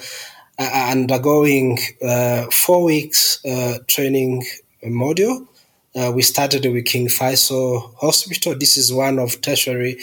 uh, 0.59 0.87
undergoing 0.91 1.79
uh, 2.01 2.45
four 2.51 2.83
weeks 2.83 3.41
training 3.87 4.45
module. 4.85 5.47
Uh, 5.95 6.11
we 6.13 6.21
started 6.21 6.65
with 6.65 6.85
King 6.85 7.07
Faisal 7.07 7.95
Hospital. 8.01 8.53
This 8.53 8.75
is 8.75 8.91
one 8.91 9.17
of 9.17 9.39
tertiary 9.39 9.97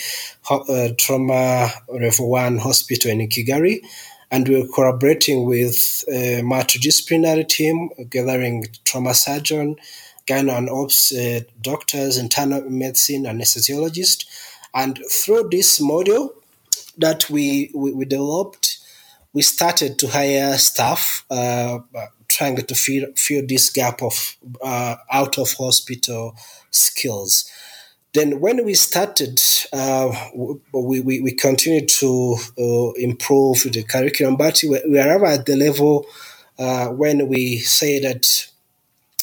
uh, 0.51 0.89
trauma 0.97 1.71
level 1.89 2.31
one 2.31 2.57
hospital 2.57 3.11
in 3.11 3.29
Kigali. 3.29 3.83
And 4.33 4.49
we're 4.49 4.67
collaborating 4.67 5.45
with 5.45 6.05
a 6.09 6.41
multidisciplinary 6.43 7.47
team, 7.47 7.91
gathering 8.11 8.67
trauma 8.85 9.15
surgeon, 9.15 9.77
gyno 10.27 10.57
and 10.57 10.69
ops 10.71 11.13
doctors, 11.61 12.19
internal 12.19 12.69
medicine, 12.69 13.27
and 13.27 13.41
anesthesiologist 13.41 14.25
and 14.75 14.99
through 15.11 15.49
this 15.51 15.81
module 15.81 16.31
that 16.99 17.29
we, 17.29 17.71
we, 17.75 17.93
we 17.93 18.05
developed, 18.05 18.79
we 19.33 19.43
started 19.43 19.99
to 19.99 20.09
hire 20.09 20.57
staff 20.59 21.25
uh, 21.31 21.79
trying 22.29 22.57
to 22.57 22.75
fill, 22.75 23.07
fill 23.17 23.47
this 23.47 23.71
gap 23.71 24.03
of 24.03 24.37
uh, 24.63 24.97
out 25.11 25.39
of 25.39 25.53
hospital 25.53 26.37
skills. 26.71 27.51
Then, 28.15 28.41
when 28.41 28.65
we 28.65 28.75
started, 28.75 29.41
uh, 29.73 30.13
we, 30.75 31.01
we, 31.01 31.21
we 31.21 31.33
continued 31.33 31.89
to 32.01 32.37
uh, 32.59 32.93
improve 32.93 33.63
the 33.63 33.85
curriculum, 33.89 34.37
but 34.37 34.61
we, 34.63 34.83
we 34.89 34.99
arrived 35.01 35.41
at 35.41 35.47
the 35.47 35.57
level 35.57 36.07
uh, 36.59 36.89
when 36.89 37.29
we 37.29 37.59
say 37.59 38.01
that 38.01 38.49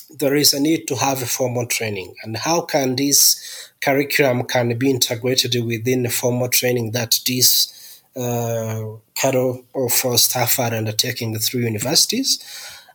there 0.09 0.35
is 0.35 0.53
a 0.53 0.59
need 0.59 0.87
to 0.87 0.95
have 0.95 1.21
a 1.21 1.27
formal 1.27 1.67
training. 1.67 2.15
And 2.23 2.35
how 2.35 2.61
can 2.61 2.95
this 2.95 3.69
curriculum 3.81 4.43
can 4.45 4.77
be 4.77 4.89
integrated 4.89 5.55
within 5.63 6.03
the 6.03 6.09
formal 6.09 6.49
training 6.49 6.91
that 6.91 7.19
these 7.25 8.01
uh, 8.15 8.83
cadre 9.15 9.63
of 9.75 10.19
staff 10.19 10.59
are 10.59 10.73
undertaking 10.73 11.37
through 11.37 11.61
universities. 11.61 12.43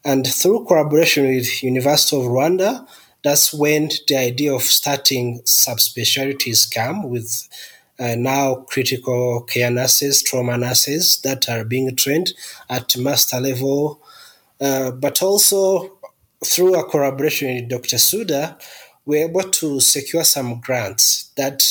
And 0.05 0.27
through 0.27 0.67
collaboration 0.67 1.27
with 1.27 1.63
University 1.63 2.17
of 2.17 2.25
Rwanda, 2.25 2.87
that's 3.25 3.55
when 3.55 3.89
the 4.07 4.17
idea 4.17 4.53
of 4.53 4.63
starting 4.63 5.41
subspecialties 5.41 6.73
come 6.73 7.09
with 7.09 7.49
uh, 7.99 8.15
now 8.17 8.57
critical 8.69 9.41
care 9.43 9.71
nurses, 9.71 10.23
trauma 10.23 10.59
nurses 10.59 11.21
that 11.25 11.49
are 11.49 11.65
being 11.65 11.97
trained 11.97 12.35
at 12.69 12.97
master 12.99 13.41
level, 13.41 14.01
uh, 14.61 14.91
but 14.91 15.23
also 15.23 15.97
through 16.45 16.79
a 16.79 16.89
collaboration 16.89 17.57
with 17.57 17.69
Dr. 17.71 17.99
Sudha, 17.99 18.59
we're 19.07 19.29
able 19.29 19.43
to 19.43 19.81
secure 19.81 20.25
some 20.25 20.61
grants 20.61 21.31
that 21.37 21.63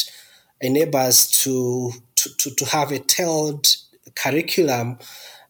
enable 0.60 1.00
us 1.00 1.30
to, 1.44 1.92
to, 2.16 2.30
to, 2.38 2.56
to 2.56 2.66
have 2.66 2.92
a 2.92 3.00
tailored 3.00 3.68
curriculum 4.16 4.98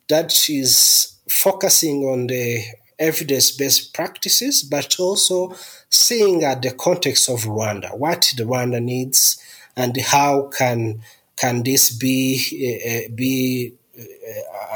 that 0.10 0.50
is 0.50 1.16
focusing 1.30 2.04
on 2.04 2.28
the 2.28 2.64
evidence-based 3.00 3.94
practices, 3.94 4.64
but 4.64 5.00
also 5.00 5.56
seeing 5.90 6.44
at 6.44 6.62
the 6.62 6.72
context 6.72 7.30
of 7.30 7.42
Rwanda, 7.42 7.98
what 7.98 8.22
Rwanda 8.38 8.82
needs, 8.82 9.38
and 9.76 9.98
how 9.98 10.44
can 10.48 11.02
can 11.36 11.64
this 11.64 11.90
be 11.90 12.86
uh, 12.86 13.10
be 13.14 13.74
uh, 13.98 14.04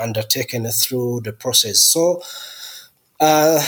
undertaken 0.02 0.66
through 0.68 1.22
the 1.22 1.34
process. 1.34 1.80
So. 1.80 2.22
Uh, 3.20 3.60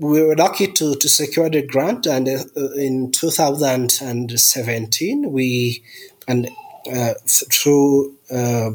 we 0.00 0.22
were 0.22 0.36
lucky 0.36 0.68
to, 0.68 0.94
to 0.94 1.08
secure 1.08 1.50
the 1.50 1.62
grant, 1.62 2.06
and 2.06 2.28
uh, 2.28 2.44
in 2.76 3.10
2017, 3.10 5.32
we 5.32 5.82
and 6.28 6.48
uh, 6.92 7.14
through 7.26 8.14
uh, 8.30 8.70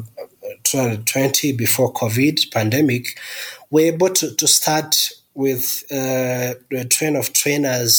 2020 0.64 1.52
before 1.52 1.92
COVID 1.92 2.52
pandemic, 2.52 3.18
were 3.74 3.80
able 3.94 4.10
to, 4.10 4.34
to 4.36 4.46
start 4.46 4.94
with 5.34 5.82
uh, 5.90 6.54
the 6.70 6.86
train 6.88 7.16
of 7.16 7.32
trainers 7.32 7.94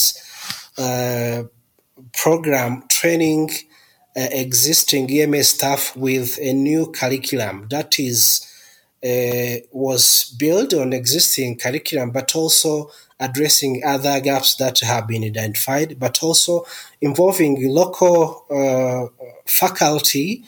uh, 0.77 1.43
program 2.13 2.83
training 2.89 3.49
uh, 4.15 4.27
existing 4.31 5.09
EMA 5.09 5.43
staff 5.43 5.93
with 5.97 6.39
a 6.41 6.53
new 6.53 6.89
curriculum 6.91 7.67
that 7.69 7.99
is 7.99 8.49
uh, 9.03 9.55
was 9.73 10.33
built 10.39 10.73
on 10.73 10.93
existing 10.93 11.57
curriculum, 11.57 12.09
but 12.11 12.33
also 12.35 12.89
addressing 13.19 13.81
other 13.85 14.21
gaps 14.21 14.55
that 14.55 14.79
have 14.79 15.05
been 15.07 15.25
identified, 15.25 15.99
but 15.99 16.23
also 16.23 16.65
involving 17.01 17.53
local 17.67 18.45
uh, 18.49 19.25
faculty 19.45 20.43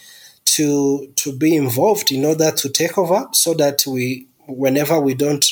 to 0.46 1.12
to 1.18 1.38
be 1.38 1.54
involved 1.54 2.13
in 2.13 2.24
order 2.24 2.52
to 2.52 2.70
take 2.70 2.98
over, 2.98 3.28
so 3.34 3.54
that 3.54 3.86
we, 3.86 4.26
whenever 4.48 5.00
we 5.00 5.14
don't, 5.14 5.46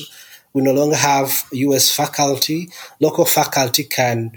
we 0.53 0.61
no 0.61 0.73
longer 0.73 0.95
have 0.95 1.45
U.S. 1.51 1.91
faculty, 1.91 2.69
local 2.99 3.25
faculty 3.25 3.83
can 3.83 4.31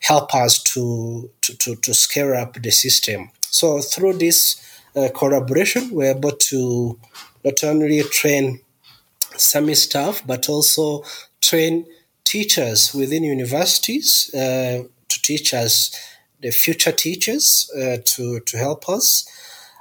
help 0.00 0.34
us 0.34 0.62
to 0.62 1.30
to 1.42 1.56
to, 1.56 1.76
to 1.76 1.94
scale 1.94 2.34
up 2.34 2.54
the 2.54 2.70
system. 2.70 3.30
So 3.40 3.80
through 3.80 4.14
this 4.14 4.60
uh, 4.96 5.08
collaboration, 5.14 5.90
we're 5.90 6.16
able 6.16 6.32
to 6.32 6.98
not 7.44 7.62
only 7.64 8.02
train 8.02 8.60
SAMU 9.36 9.74
staff, 9.74 10.22
but 10.26 10.48
also 10.48 11.04
train 11.40 11.86
teachers 12.24 12.94
within 12.94 13.24
universities 13.24 14.32
uh, 14.34 14.84
to 15.08 15.22
teach 15.22 15.54
us 15.54 15.94
the 16.40 16.50
future 16.50 16.92
teachers 16.92 17.70
uh, 17.76 17.96
to, 18.04 18.40
to 18.40 18.58
help 18.58 18.88
us. 18.88 19.28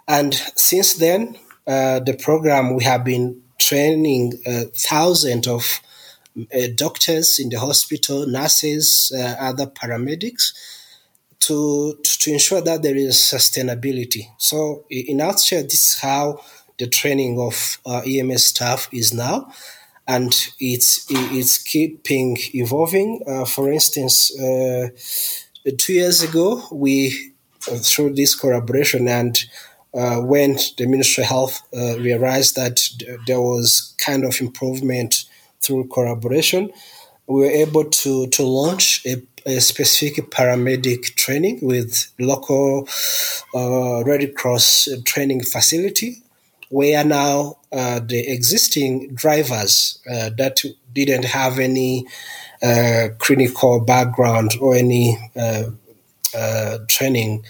And 0.07 0.33
since 0.55 0.95
then, 0.95 1.37
uh, 1.65 1.99
the 1.99 2.13
program 2.13 2.75
we 2.75 2.83
have 2.83 3.03
been 3.03 3.41
training 3.67 4.33
uh, 4.45 4.63
thousands 4.75 5.47
of 5.47 5.81
uh, 6.37 6.67
doctors 6.75 7.39
in 7.39 7.49
the 7.49 7.59
hospital, 7.59 8.25
nurses, 8.27 9.11
uh, 9.15 9.35
other 9.39 9.67
paramedics 9.67 10.53
to, 11.39 11.97
to 12.03 12.31
ensure 12.31 12.61
that 12.61 12.81
there 12.81 12.95
is 12.95 13.15
sustainability. 13.15 14.27
So, 14.37 14.85
in 14.89 15.17
nutshell, 15.17 15.63
this 15.63 15.95
is 15.95 15.99
how 16.01 16.39
the 16.77 16.87
training 16.87 17.39
of 17.39 17.77
uh, 17.85 18.01
EMS 18.05 18.45
staff 18.45 18.89
is 18.91 19.13
now, 19.13 19.51
and 20.07 20.33
it's 20.59 21.05
it's 21.09 21.57
keeping 21.61 22.37
evolving. 22.53 23.21
Uh, 23.27 23.45
for 23.45 23.71
instance, 23.71 24.37
uh, 24.39 24.89
two 25.77 25.93
years 25.93 26.23
ago, 26.23 26.63
we 26.71 27.33
through 27.61 28.13
this 28.13 28.35
collaboration 28.35 29.07
and 29.07 29.45
uh, 29.93 30.17
when 30.17 30.57
the 30.77 30.87
Ministry 30.87 31.23
of 31.23 31.29
Health 31.29 31.61
uh, 31.75 31.99
realized 31.99 32.55
that 32.55 32.79
there 33.27 33.41
was 33.41 33.93
kind 33.97 34.25
of 34.25 34.39
improvement 34.41 35.25
through 35.61 35.87
collaboration, 35.87 36.71
we 37.27 37.41
were 37.41 37.51
able 37.51 37.85
to, 37.85 38.27
to 38.27 38.43
launch 38.43 39.05
a, 39.05 39.21
a 39.45 39.59
specific 39.59 40.29
paramedic 40.31 41.15
training 41.15 41.59
with 41.61 42.11
local 42.19 42.87
uh, 43.55 44.03
Red 44.03 44.35
Cross 44.35 44.89
training 45.05 45.43
facility, 45.43 46.23
where 46.69 47.03
now 47.03 47.57
uh, 47.71 47.99
the 47.99 48.19
existing 48.31 49.13
drivers 49.13 49.99
uh, 50.09 50.31
that 50.37 50.63
didn't 50.91 51.25
have 51.25 51.59
any 51.59 52.05
uh, 52.61 53.09
clinical 53.19 53.79
background 53.79 54.51
or 54.59 54.75
any 54.75 55.17
training 56.87 57.43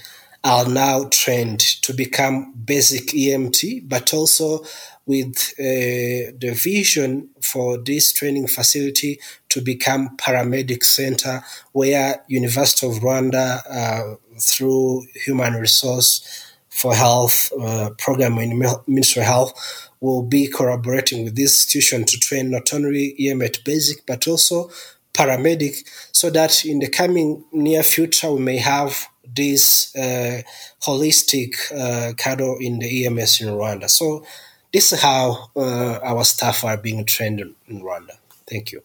are 0.44 0.68
now 0.68 1.08
trained 1.10 1.60
to 1.60 1.94
become 1.94 2.52
basic 2.52 3.08
EMT, 3.08 3.88
but 3.88 4.12
also 4.12 4.62
with 5.06 5.54
uh, 5.58 6.32
the 6.38 6.54
vision 6.54 7.30
for 7.40 7.78
this 7.78 8.12
training 8.12 8.46
facility 8.46 9.18
to 9.48 9.62
become 9.62 10.16
paramedic 10.16 10.84
center 10.84 11.42
where 11.72 12.22
University 12.28 12.86
of 12.86 12.94
Rwanda 13.02 13.62
uh, 13.70 14.16
through 14.38 15.06
human 15.14 15.54
resource 15.54 16.52
for 16.68 16.94
health 16.94 17.52
uh, 17.60 17.90
program 17.98 18.38
in 18.38 18.58
Ministry 18.86 19.22
of 19.22 19.28
Health 19.28 19.90
will 20.00 20.22
be 20.22 20.48
collaborating 20.48 21.24
with 21.24 21.36
this 21.36 21.64
institution 21.64 22.04
to 22.04 22.18
train 22.18 22.50
not 22.50 22.72
only 22.74 23.14
EMT 23.18 23.64
basic 23.64 24.04
but 24.06 24.26
also 24.26 24.70
paramedic 25.14 25.88
so 26.12 26.28
that 26.30 26.64
in 26.64 26.80
the 26.80 26.88
coming 26.88 27.44
near 27.52 27.82
future 27.82 28.32
we 28.32 28.40
may 28.40 28.56
have 28.56 29.06
this 29.34 29.94
uh, 29.96 30.42
holistic 30.82 31.54
uh, 31.72 32.14
cadre 32.14 32.56
in 32.60 32.78
the 32.78 33.06
EMS 33.06 33.40
in 33.40 33.48
Rwanda. 33.48 33.90
So 33.90 34.24
this 34.72 34.92
is 34.92 35.00
how 35.00 35.50
uh, 35.56 35.98
our 36.02 36.24
staff 36.24 36.64
are 36.64 36.76
being 36.76 37.04
trained 37.04 37.40
in 37.40 37.80
Rwanda. 37.82 38.18
Thank 38.48 38.72
you. 38.72 38.82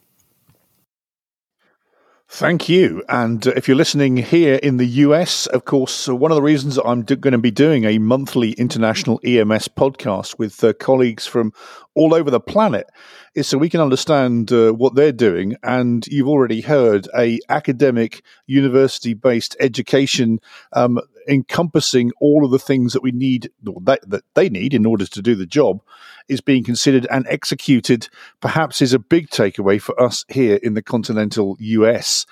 Thank 2.32 2.68
you. 2.68 3.02
And 3.08 3.44
uh, 3.44 3.52
if 3.56 3.66
you're 3.66 3.76
listening 3.76 4.16
here 4.16 4.54
in 4.62 4.76
the 4.76 4.86
US, 4.86 5.48
of 5.48 5.64
course, 5.64 6.08
uh, 6.08 6.14
one 6.14 6.30
of 6.30 6.36
the 6.36 6.42
reasons 6.42 6.78
I'm 6.78 7.02
do- 7.02 7.16
going 7.16 7.32
to 7.32 7.38
be 7.38 7.50
doing 7.50 7.84
a 7.84 7.98
monthly 7.98 8.52
international 8.52 9.20
EMS 9.24 9.66
podcast 9.66 10.38
with 10.38 10.62
uh, 10.62 10.72
colleagues 10.74 11.26
from 11.26 11.52
all 11.96 12.14
over 12.14 12.30
the 12.30 12.38
planet 12.38 12.88
is 13.34 13.46
so 13.46 13.58
we 13.58 13.68
can 13.68 13.80
understand 13.80 14.52
uh, 14.52 14.72
what 14.72 14.94
they're 14.94 15.12
doing. 15.12 15.56
And 15.62 16.06
you've 16.08 16.28
already 16.28 16.60
heard 16.60 17.08
a 17.16 17.38
academic, 17.48 18.22
university-based 18.46 19.56
education 19.60 20.40
um, 20.72 20.98
encompassing 21.28 22.10
all 22.20 22.44
of 22.44 22.50
the 22.50 22.58
things 22.58 22.92
that 22.92 23.02
we 23.02 23.12
need, 23.12 23.50
that, 23.62 24.00
that 24.08 24.24
they 24.34 24.48
need 24.48 24.74
in 24.74 24.86
order 24.86 25.06
to 25.06 25.22
do 25.22 25.34
the 25.34 25.46
job, 25.46 25.80
is 26.28 26.40
being 26.40 26.64
considered 26.64 27.06
and 27.10 27.26
executed. 27.28 28.08
Perhaps 28.40 28.82
is 28.82 28.92
a 28.92 28.98
big 28.98 29.30
takeaway 29.30 29.80
for 29.80 30.00
us 30.00 30.24
here 30.28 30.58
in 30.62 30.74
the 30.74 30.82
continental 30.82 31.56
US. 31.60 32.26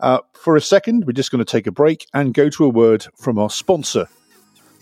Uh, 0.00 0.18
for 0.34 0.56
a 0.56 0.60
second, 0.60 1.04
we're 1.06 1.12
just 1.12 1.30
going 1.30 1.44
to 1.44 1.50
take 1.50 1.66
a 1.66 1.72
break 1.72 2.06
and 2.12 2.34
go 2.34 2.48
to 2.50 2.64
a 2.64 2.68
word 2.68 3.06
from 3.16 3.38
our 3.38 3.50
sponsor. 3.50 4.08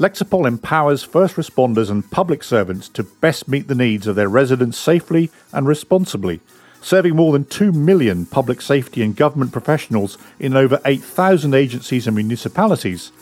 Lexipol 0.00 0.46
empowers 0.46 1.02
first 1.02 1.36
responders 1.36 1.90
and 1.90 2.10
public 2.10 2.42
servants 2.42 2.88
to 2.88 3.02
best 3.02 3.48
meet 3.48 3.68
the 3.68 3.74
needs 3.74 4.06
of 4.06 4.16
their 4.16 4.30
residents 4.30 4.78
safely 4.78 5.30
and 5.52 5.68
responsibly, 5.68 6.40
serving 6.80 7.14
more 7.14 7.34
than 7.34 7.44
2 7.44 7.70
million 7.70 8.24
public 8.24 8.62
safety 8.62 9.02
and 9.02 9.14
government 9.14 9.52
professionals 9.52 10.16
in 10.38 10.56
over 10.56 10.80
8,000 10.86 11.52
agencies 11.52 12.06
and 12.06 12.16
municipalities. 12.16 13.12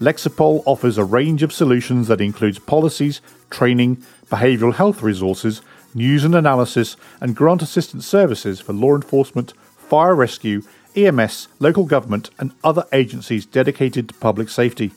Lexipol 0.00 0.64
offers 0.66 0.98
a 0.98 1.04
range 1.04 1.44
of 1.44 1.52
solutions 1.52 2.08
that 2.08 2.20
includes 2.20 2.58
policies, 2.58 3.20
training, 3.48 3.98
behavioural 4.26 4.74
health 4.74 5.04
resources, 5.04 5.62
news 5.94 6.24
and 6.24 6.34
analysis, 6.34 6.96
and 7.20 7.36
grant 7.36 7.62
assistance 7.62 8.08
services 8.08 8.60
for 8.60 8.72
law 8.72 8.96
enforcement, 8.96 9.52
fire 9.76 10.16
rescue, 10.16 10.62
EMS, 10.96 11.46
local 11.60 11.84
government, 11.84 12.30
and 12.40 12.50
other 12.64 12.86
agencies 12.92 13.46
dedicated 13.46 14.08
to 14.08 14.14
public 14.14 14.48
safety. 14.48 14.90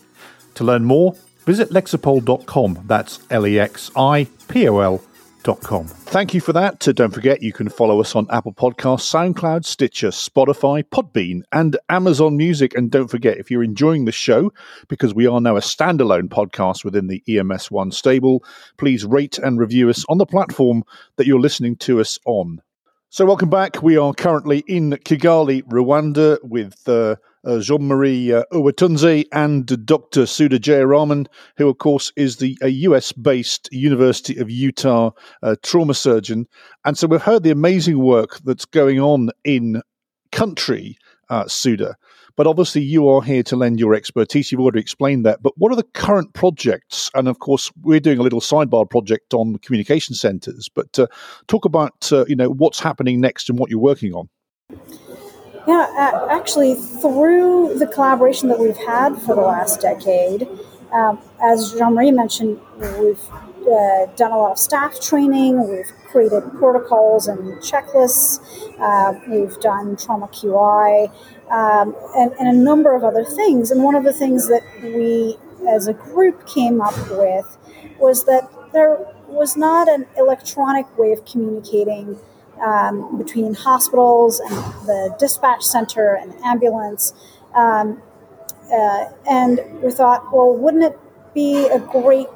To 0.55 0.63
learn 0.63 0.85
more, 0.85 1.15
visit 1.47 1.69
lexipol.com. 1.69 2.83
That's 2.85 3.21
L 3.31 3.47
E 3.47 3.57
X 3.57 3.89
I 3.95 4.27
P 4.49 4.67
O 4.67 4.79
L.com. 4.79 5.87
Thank 5.87 6.33
you 6.33 6.41
for 6.41 6.51
that. 6.51 6.85
Uh, 6.85 6.91
don't 6.91 7.13
forget 7.13 7.41
you 7.41 7.53
can 7.53 7.69
follow 7.69 8.01
us 8.01 8.17
on 8.17 8.27
Apple 8.29 8.53
Podcasts, 8.53 9.09
SoundCloud, 9.09 9.63
Stitcher, 9.63 10.09
Spotify, 10.09 10.83
Podbean, 10.83 11.43
and 11.53 11.77
Amazon 11.87 12.35
Music. 12.35 12.75
And 12.75 12.91
don't 12.91 13.07
forget, 13.07 13.37
if 13.37 13.49
you're 13.49 13.63
enjoying 13.63 14.03
the 14.03 14.11
show, 14.11 14.51
because 14.89 15.15
we 15.15 15.25
are 15.25 15.39
now 15.39 15.55
a 15.55 15.61
standalone 15.61 16.27
podcast 16.27 16.83
within 16.83 17.07
the 17.07 17.23
EMS 17.29 17.71
One 17.71 17.91
stable, 17.91 18.43
please 18.77 19.05
rate 19.05 19.37
and 19.37 19.57
review 19.57 19.89
us 19.89 20.03
on 20.09 20.17
the 20.17 20.25
platform 20.25 20.83
that 21.15 21.27
you're 21.27 21.39
listening 21.39 21.77
to 21.77 22.01
us 22.01 22.19
on. 22.25 22.61
So, 23.09 23.25
welcome 23.25 23.49
back. 23.49 23.81
We 23.81 23.95
are 23.95 24.13
currently 24.13 24.65
in 24.67 24.91
Kigali, 24.91 25.63
Rwanda, 25.63 26.39
with 26.43 26.89
uh, 26.89 27.15
uh, 27.47 27.59
Jean 27.59 27.87
Marie 27.87 28.33
uh, 28.33 28.43
and 29.31 29.85
Dr. 29.85 30.25
Sudha 30.25 30.59
Jayaraman, 30.59 31.27
who, 31.55 31.69
of 31.69 31.77
course, 31.77 32.11
is 32.15 32.37
the 32.37 32.57
a 32.61 32.67
US 32.67 33.11
based 33.13 33.69
University 33.71 34.37
of 34.37 34.51
Utah 34.51 35.11
uh, 35.41 35.55
trauma 35.63 35.93
surgeon. 35.93 36.47
And 36.85 36.97
so 36.97 37.07
we've 37.07 37.21
heard 37.21 37.43
the 37.43 37.51
amazing 37.51 37.99
work 37.99 38.39
that's 38.43 38.65
going 38.65 38.99
on 38.99 39.29
in 39.43 39.81
country, 40.31 40.97
uh, 41.29 41.47
Sudha. 41.47 41.95
But 42.35 42.45
obviously, 42.45 42.83
you 42.83 43.09
are 43.09 43.23
here 43.23 43.41
to 43.43 43.55
lend 43.55 43.79
your 43.79 43.95
expertise. 43.95 44.51
You've 44.51 44.61
already 44.61 44.79
explained 44.79 45.25
that. 45.25 45.41
But 45.41 45.53
what 45.57 45.71
are 45.71 45.75
the 45.75 45.83
current 45.83 46.33
projects? 46.33 47.09
And 47.15 47.27
of 47.27 47.39
course, 47.39 47.71
we're 47.81 47.99
doing 47.99 48.19
a 48.19 48.23
little 48.23 48.41
sidebar 48.41 48.87
project 48.87 49.33
on 49.33 49.57
communication 49.57 50.13
centers. 50.13 50.69
But 50.69 50.99
uh, 50.99 51.07
talk 51.47 51.65
about 51.65 52.11
uh, 52.11 52.25
you 52.27 52.35
know 52.35 52.49
what's 52.49 52.79
happening 52.79 53.19
next 53.19 53.49
and 53.49 53.57
what 53.57 53.71
you're 53.71 53.79
working 53.79 54.13
on. 54.13 54.29
Yeah, 55.67 56.27
actually, 56.29 56.75
through 56.75 57.77
the 57.77 57.87
collaboration 57.87 58.47
that 58.47 58.57
we've 58.57 58.77
had 58.77 59.17
for 59.21 59.35
the 59.35 59.41
last 59.41 59.81
decade, 59.81 60.47
um, 60.93 61.19
as 61.43 61.73
Jean 61.73 61.93
Marie 61.93 62.11
mentioned, 62.11 62.61
we've 62.97 63.21
uh, 63.29 64.05
done 64.15 64.31
a 64.31 64.37
lot 64.37 64.51
of 64.51 64.59
staff 64.59 65.01
training, 65.01 65.67
we've 65.67 65.91
created 66.05 66.41
protocols 66.57 67.27
and 67.27 67.61
checklists, 67.61 68.39
uh, 68.79 69.19
we've 69.27 69.59
done 69.59 69.97
trauma 69.97 70.27
QI, 70.27 71.11
um, 71.51 71.93
and, 72.15 72.31
and 72.39 72.47
a 72.47 72.53
number 72.53 72.95
of 72.95 73.03
other 73.03 73.25
things. 73.25 73.69
And 73.69 73.83
one 73.83 73.95
of 73.95 74.05
the 74.05 74.13
things 74.13 74.47
that 74.47 74.63
we 74.81 75.37
as 75.67 75.87
a 75.87 75.93
group 75.93 76.47
came 76.47 76.79
up 76.79 76.95
with 77.11 77.57
was 77.99 78.23
that 78.23 78.49
there 78.71 78.97
was 79.27 79.57
not 79.57 79.89
an 79.89 80.05
electronic 80.17 80.97
way 80.97 81.11
of 81.11 81.25
communicating 81.25 82.17
um, 82.61 83.17
between 83.17 83.53
hospitals 83.53 84.39
and 84.39 84.55
the 84.87 85.15
dispatch 85.19 85.63
center 85.63 86.15
and 86.15 86.33
ambulance. 86.43 87.13
Um, 87.55 88.01
uh, 88.71 89.05
and 89.29 89.59
we 89.81 89.91
thought, 89.91 90.33
well, 90.33 90.53
wouldn't 90.53 90.83
it 90.83 90.99
be 91.33 91.67
a 91.67 91.79
great 91.79 92.27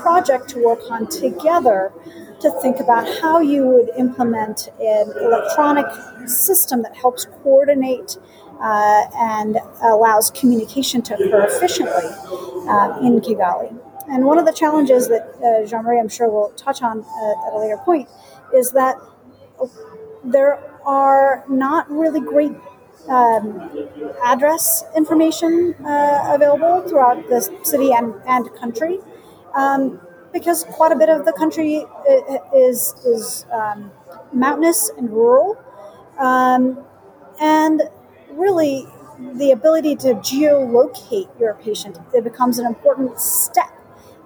project 0.00 0.48
to 0.50 0.64
work 0.64 0.80
on 0.90 1.08
together 1.08 1.92
to 2.40 2.50
think 2.62 2.78
about 2.78 3.06
how 3.20 3.40
you 3.40 3.66
would 3.66 3.90
implement 3.96 4.68
an 4.80 5.12
electronic 5.20 5.86
system 6.26 6.82
that 6.82 6.94
helps 6.96 7.26
coordinate 7.42 8.16
uh, 8.60 9.06
and 9.16 9.58
allows 9.82 10.30
communication 10.30 11.02
to 11.02 11.14
occur 11.14 11.46
efficiently 11.46 12.04
uh, 12.68 12.98
in 13.02 13.20
Kigali. 13.20 13.76
And 14.10 14.24
one 14.24 14.38
of 14.38 14.46
the 14.46 14.52
challenges 14.52 15.08
that 15.08 15.34
uh, 15.42 15.66
Jean 15.66 15.82
Marie, 15.84 16.00
I'm 16.00 16.08
sure, 16.08 16.28
will 16.30 16.50
touch 16.56 16.82
on 16.82 17.00
uh, 17.00 17.46
at 17.46 17.52
a 17.54 17.58
later 17.58 17.76
point 17.78 18.08
is 18.54 18.72
that 18.72 18.96
there 20.24 20.58
are 20.84 21.44
not 21.48 21.90
really 21.90 22.20
great 22.20 22.52
um, 23.08 23.70
address 24.24 24.84
information 24.96 25.74
uh, 25.84 26.34
available 26.34 26.82
throughout 26.88 27.28
the 27.28 27.40
city 27.62 27.92
and, 27.92 28.14
and 28.26 28.54
country. 28.56 28.98
Um, 29.54 30.00
because 30.32 30.64
quite 30.64 30.92
a 30.92 30.96
bit 30.96 31.08
of 31.08 31.24
the 31.24 31.32
country 31.32 31.86
is 32.54 32.94
is 33.06 33.46
um, 33.50 33.90
mountainous 34.32 34.90
and 34.96 35.10
rural, 35.10 35.56
um, 36.18 36.84
and 37.40 37.82
really 38.32 38.86
the 39.34 39.50
ability 39.50 39.96
to 39.96 40.14
geolocate 40.14 41.28
your 41.40 41.54
patient 41.54 41.98
it 42.14 42.22
becomes 42.22 42.58
an 42.58 42.66
important 42.66 43.18
step 43.18 43.72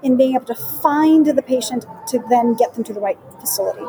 in 0.02 0.16
being 0.16 0.34
able 0.34 0.46
to 0.46 0.54
find 0.54 1.26
the 1.26 1.42
patient 1.42 1.86
to 2.08 2.18
then 2.28 2.54
get 2.54 2.74
them 2.74 2.84
to 2.84 2.92
the 2.92 3.00
right 3.00 3.18
facility. 3.40 3.84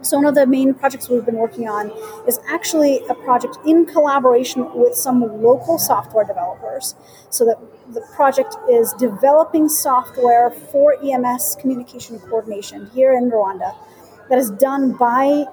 So, 0.00 0.16
one 0.16 0.26
of 0.26 0.34
the 0.36 0.46
main 0.46 0.74
projects 0.74 1.08
we've 1.08 1.26
been 1.26 1.36
working 1.36 1.68
on 1.68 1.90
is 2.28 2.38
actually 2.48 3.00
a 3.08 3.14
project 3.14 3.58
in 3.66 3.84
collaboration 3.84 4.72
with 4.74 4.94
some 4.94 5.20
local 5.42 5.76
software 5.76 6.24
developers. 6.24 6.94
So, 7.30 7.44
that 7.46 7.58
the 7.92 8.00
project 8.14 8.56
is 8.70 8.92
developing 8.92 9.68
software 9.68 10.50
for 10.50 10.96
EMS 11.02 11.56
communication 11.60 12.20
coordination 12.20 12.90
here 12.94 13.12
in 13.12 13.30
Rwanda 13.30 13.74
that 14.28 14.38
is 14.38 14.50
done 14.50 14.92
by 14.92 15.46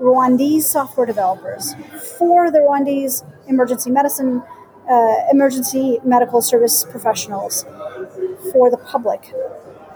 Rwandese 0.00 0.62
software 0.62 1.06
developers 1.06 1.74
for 2.18 2.50
the 2.50 2.58
Rwandese 2.58 3.24
emergency 3.48 3.90
medicine, 3.90 4.42
uh, 4.90 5.14
emergency 5.30 6.00
medical 6.04 6.42
service 6.42 6.84
professionals 6.84 7.64
for 8.52 8.70
the 8.70 8.76
public 8.76 9.32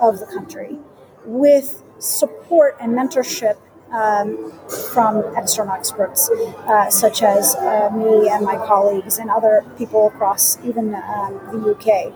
of 0.00 0.18
the 0.18 0.26
country 0.26 0.78
with 1.24 1.82
support 1.98 2.76
and 2.80 2.92
mentorship 2.92 3.56
um, 3.92 4.52
from 4.92 5.36
external 5.36 5.74
experts, 5.74 6.30
uh, 6.30 6.88
such 6.90 7.22
as 7.22 7.56
uh, 7.56 7.90
me 7.90 8.28
and 8.28 8.44
my 8.44 8.56
colleagues 8.66 9.18
and 9.18 9.30
other 9.30 9.64
people 9.76 10.06
across 10.06 10.58
even 10.64 10.94
um, 10.94 11.40
the 11.52 11.74
UK. 11.74 12.12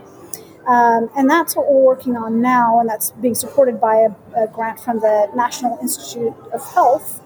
Um, 0.66 1.10
and 1.16 1.28
that's 1.28 1.56
what 1.56 1.66
we're 1.70 1.82
working 1.84 2.16
on 2.16 2.40
now, 2.40 2.80
and 2.80 2.88
that's 2.88 3.10
being 3.12 3.34
supported 3.34 3.80
by 3.80 3.96
a, 3.96 4.44
a, 4.44 4.48
grant 4.48 4.80
from 4.80 5.00
the 5.00 5.28
National 5.36 5.78
Institute 5.82 6.34
of 6.54 6.64
Health. 6.72 7.20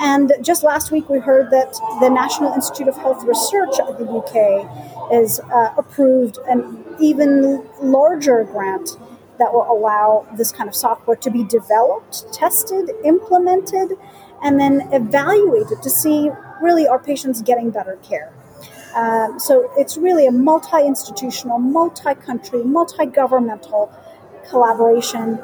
And 0.00 0.32
just 0.40 0.64
last 0.64 0.90
week, 0.90 1.10
we 1.10 1.18
heard 1.18 1.50
that 1.50 1.74
the 2.00 2.08
National 2.08 2.54
Institute 2.54 2.88
of 2.88 2.96
Health 2.96 3.22
Research 3.24 3.78
of 3.80 3.98
the 3.98 4.06
UK 4.08 5.12
is 5.12 5.40
uh, 5.40 5.74
approved 5.76 6.38
an 6.48 6.82
even 6.98 7.66
larger 7.82 8.44
grant 8.44 8.96
that 9.38 9.52
will 9.52 9.70
allow 9.70 10.26
this 10.36 10.52
kind 10.52 10.68
of 10.68 10.74
software 10.74 11.16
to 11.16 11.30
be 11.30 11.44
developed, 11.44 12.32
tested, 12.32 12.90
implemented, 13.04 13.98
and 14.42 14.58
then 14.58 14.88
evaluated 14.92 15.82
to 15.82 15.90
see 15.90 16.30
really 16.62 16.88
are 16.88 16.98
patients 16.98 17.42
getting 17.42 17.70
better 17.70 17.98
care. 18.02 18.32
Um, 18.94 19.38
so 19.38 19.70
it's 19.76 19.98
really 19.98 20.26
a 20.26 20.32
multi 20.32 20.84
institutional, 20.86 21.58
multi 21.58 22.14
country, 22.14 22.64
multi 22.64 23.04
governmental 23.06 23.92
collaboration 24.48 25.38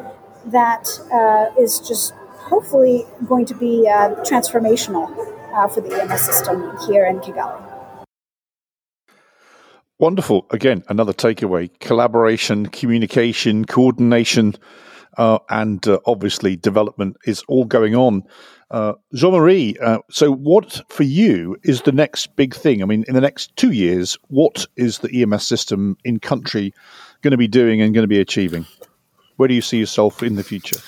that 0.47 0.89
uh, 1.13 1.61
is 1.61 1.81
just 1.81 2.15
hopefully 2.47 3.05
going 3.27 3.45
to 3.47 3.55
be 3.55 3.89
uh, 3.89 4.15
transformational 4.25 5.11
uh, 5.55 5.69
for 5.69 5.81
the 5.81 6.01
EMS 6.01 6.21
system 6.21 6.77
here 6.87 7.05
in 7.07 7.19
Kigali. 7.21 7.63
Wonderful. 9.99 10.47
Again, 10.51 10.85
another 10.89 11.15
takeaway 11.15 11.71
collaboration, 11.81 12.67
communication, 12.67 13.65
coordination, 13.65 14.55
uh, 15.17 15.39
and 15.49 15.87
uh, 15.89 15.99
obviously 16.05 16.55
development 16.55 17.17
is 17.25 17.43
all 17.49 17.65
going 17.65 17.95
on. 17.95 18.23
Uh, 18.71 18.93
Jean 19.15 19.33
Marie, 19.33 19.77
uh, 19.81 19.99
so 20.11 20.33
what 20.33 20.83
for 20.89 21.05
you 21.05 21.57
is 21.63 21.83
the 21.83 21.93
next 21.93 22.37
big 22.37 22.55
thing? 22.55 22.83
I 22.83 22.85
mean, 22.85 23.05
in 23.09 23.15
the 23.15 23.21
next 23.23 23.57
two 23.57 23.71
years, 23.71 24.19
what 24.29 24.67
is 24.77 24.99
the 24.99 25.23
EMS 25.23 25.47
system 25.47 25.97
in 26.05 26.21
country 26.21 26.75
going 27.23 27.31
to 27.31 27.39
be 27.39 27.49
doing 27.49 27.81
and 27.81 27.95
going 27.95 28.05
to 28.05 28.09
be 28.09 28.21
achieving? 28.21 28.67
Where 29.37 29.49
do 29.49 29.55
you 29.55 29.63
see 29.63 29.79
yourself 29.79 30.23
in 30.23 30.35
the 30.35 30.45
future? 30.45 30.79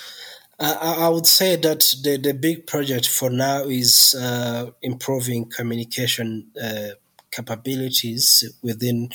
I 0.61 1.07
would 1.07 1.25
say 1.25 1.55
that 1.55 1.93
the, 2.03 2.17
the 2.17 2.33
big 2.33 2.67
project 2.67 3.07
for 3.07 3.29
now 3.29 3.63
is 3.63 4.13
uh, 4.13 4.71
improving 4.81 5.49
communication 5.49 6.47
uh, 6.61 6.89
capabilities 7.31 8.43
within 8.61 9.09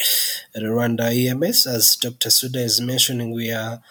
Rwanda 0.57 1.13
EMS. 1.13 1.67
As 1.67 1.97
Dr. 1.97 2.31
Sudha 2.31 2.61
is 2.61 2.81
mentioning, 2.81 3.33
we 3.33 3.51
are 3.51 3.83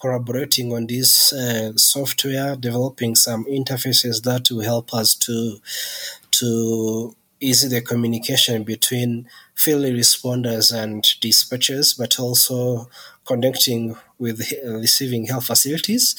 collaborating 0.00 0.72
on 0.72 0.86
this 0.86 1.32
uh, 1.32 1.72
software, 1.76 2.56
developing 2.56 3.14
some 3.14 3.44
interfaces 3.46 4.22
that 4.22 4.50
will 4.50 4.62
help 4.62 4.94
us 4.94 5.14
to 5.14 5.58
to 6.30 7.14
ease 7.40 7.68
the 7.68 7.82
communication 7.82 8.64
between 8.64 9.28
field 9.54 9.84
responders 9.84 10.72
and 10.74 11.04
dispatchers, 11.20 11.96
but 11.98 12.18
also 12.18 12.88
connecting 13.26 13.96
with 14.18 14.52
receiving 14.64 15.26
health 15.26 15.46
facilities. 15.46 16.16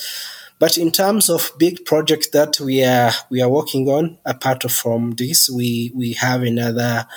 But 0.57 0.77
in 0.77 0.91
terms 0.91 1.29
of 1.29 1.51
big 1.57 1.85
projects 1.85 2.29
that 2.29 2.59
we 2.59 2.83
are 2.83 3.11
we 3.29 3.41
are 3.41 3.49
working 3.49 3.87
on, 3.89 4.17
apart 4.25 4.69
from 4.71 5.11
this, 5.11 5.49
we 5.49 5.91
we 5.93 6.13
have 6.13 6.43
another 6.43 7.07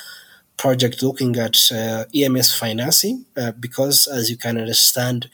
project 0.57 1.01
looking 1.01 1.37
at 1.37 1.57
uh, 1.71 2.03
EMS 2.13 2.57
financing 2.57 3.25
uh, 3.37 3.53
because, 3.53 4.07
as 4.07 4.29
you 4.29 4.35
can 4.35 4.57
understand, 4.57 5.29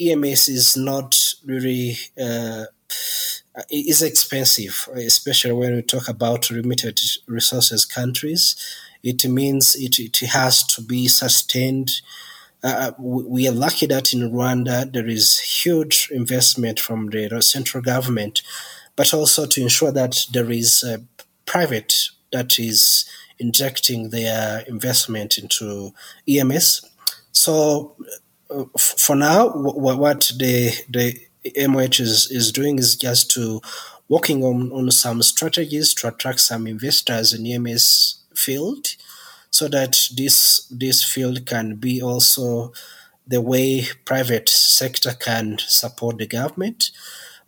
EMS 0.00 0.48
is 0.48 0.76
not 0.76 1.34
really 1.44 1.98
uh, 2.18 2.64
is 3.70 4.02
expensive, 4.02 4.88
especially 4.94 5.52
when 5.52 5.74
we 5.74 5.82
talk 5.82 6.08
about 6.08 6.50
limited 6.50 7.00
resources 7.26 7.84
countries. 7.84 8.56
It 9.02 9.24
means 9.26 9.76
it, 9.76 9.98
it 9.98 10.16
has 10.28 10.64
to 10.74 10.82
be 10.82 11.08
sustained. 11.08 12.00
Uh, 12.62 12.92
we 12.98 13.48
are 13.48 13.52
lucky 13.52 13.86
that 13.86 14.12
in 14.12 14.20
Rwanda 14.20 14.90
there 14.92 15.08
is 15.08 15.38
huge 15.38 16.08
investment 16.12 16.78
from 16.78 17.08
the 17.08 17.40
central 17.40 17.82
government, 17.82 18.42
but 18.96 19.14
also 19.14 19.46
to 19.46 19.62
ensure 19.62 19.92
that 19.92 20.26
there 20.32 20.50
is 20.50 20.84
private 21.46 22.10
that 22.32 22.58
is 22.58 23.06
injecting 23.38 24.10
their 24.10 24.60
investment 24.68 25.38
into 25.38 25.92
EMS. 26.28 26.88
So 27.32 27.96
uh, 28.50 28.64
f- 28.74 28.94
for 28.98 29.16
now, 29.16 29.48
w- 29.48 29.96
what 29.96 30.30
the 30.38 30.72
the 30.88 31.18
MOH 31.66 32.00
is, 32.00 32.30
is 32.30 32.52
doing 32.52 32.78
is 32.78 32.94
just 32.96 33.30
to 33.32 33.60
working 34.08 34.44
on, 34.44 34.70
on 34.72 34.90
some 34.90 35.22
strategies 35.22 35.94
to 35.94 36.08
attract 36.08 36.40
some 36.40 36.66
investors 36.66 37.32
in 37.32 37.46
EMS 37.46 38.22
field 38.34 38.88
so 39.60 39.68
that 39.68 40.08
this 40.16 40.66
this 40.70 41.04
field 41.04 41.44
can 41.44 41.76
be 41.76 42.00
also 42.00 42.72
the 43.26 43.42
way 43.42 43.84
private 44.06 44.48
sector 44.48 45.12
can 45.12 45.58
support 45.58 46.16
the 46.16 46.26
government, 46.26 46.90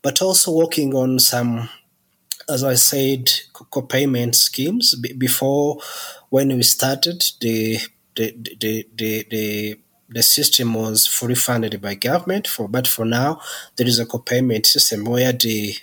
but 0.02 0.20
also 0.20 0.52
working 0.52 0.94
on 0.94 1.18
some 1.18 1.70
as 2.50 2.62
I 2.64 2.74
said, 2.74 3.32
co-payment 3.54 4.34
schemes. 4.34 4.94
B- 4.96 5.14
before, 5.14 5.78
when 6.28 6.48
we 6.48 6.62
started, 6.62 7.24
the 7.40 7.78
the, 8.14 8.26
the, 8.60 8.86
the, 8.94 9.26
the 9.30 9.78
the 10.10 10.22
system 10.22 10.74
was 10.74 11.06
fully 11.06 11.34
funded 11.34 11.80
by 11.80 11.94
government 11.94 12.46
for 12.46 12.68
but 12.68 12.86
for 12.86 13.06
now 13.06 13.40
there 13.76 13.86
is 13.86 13.98
a 13.98 14.04
co-payment 14.04 14.66
system 14.66 15.06
where 15.06 15.32
the 15.32 15.74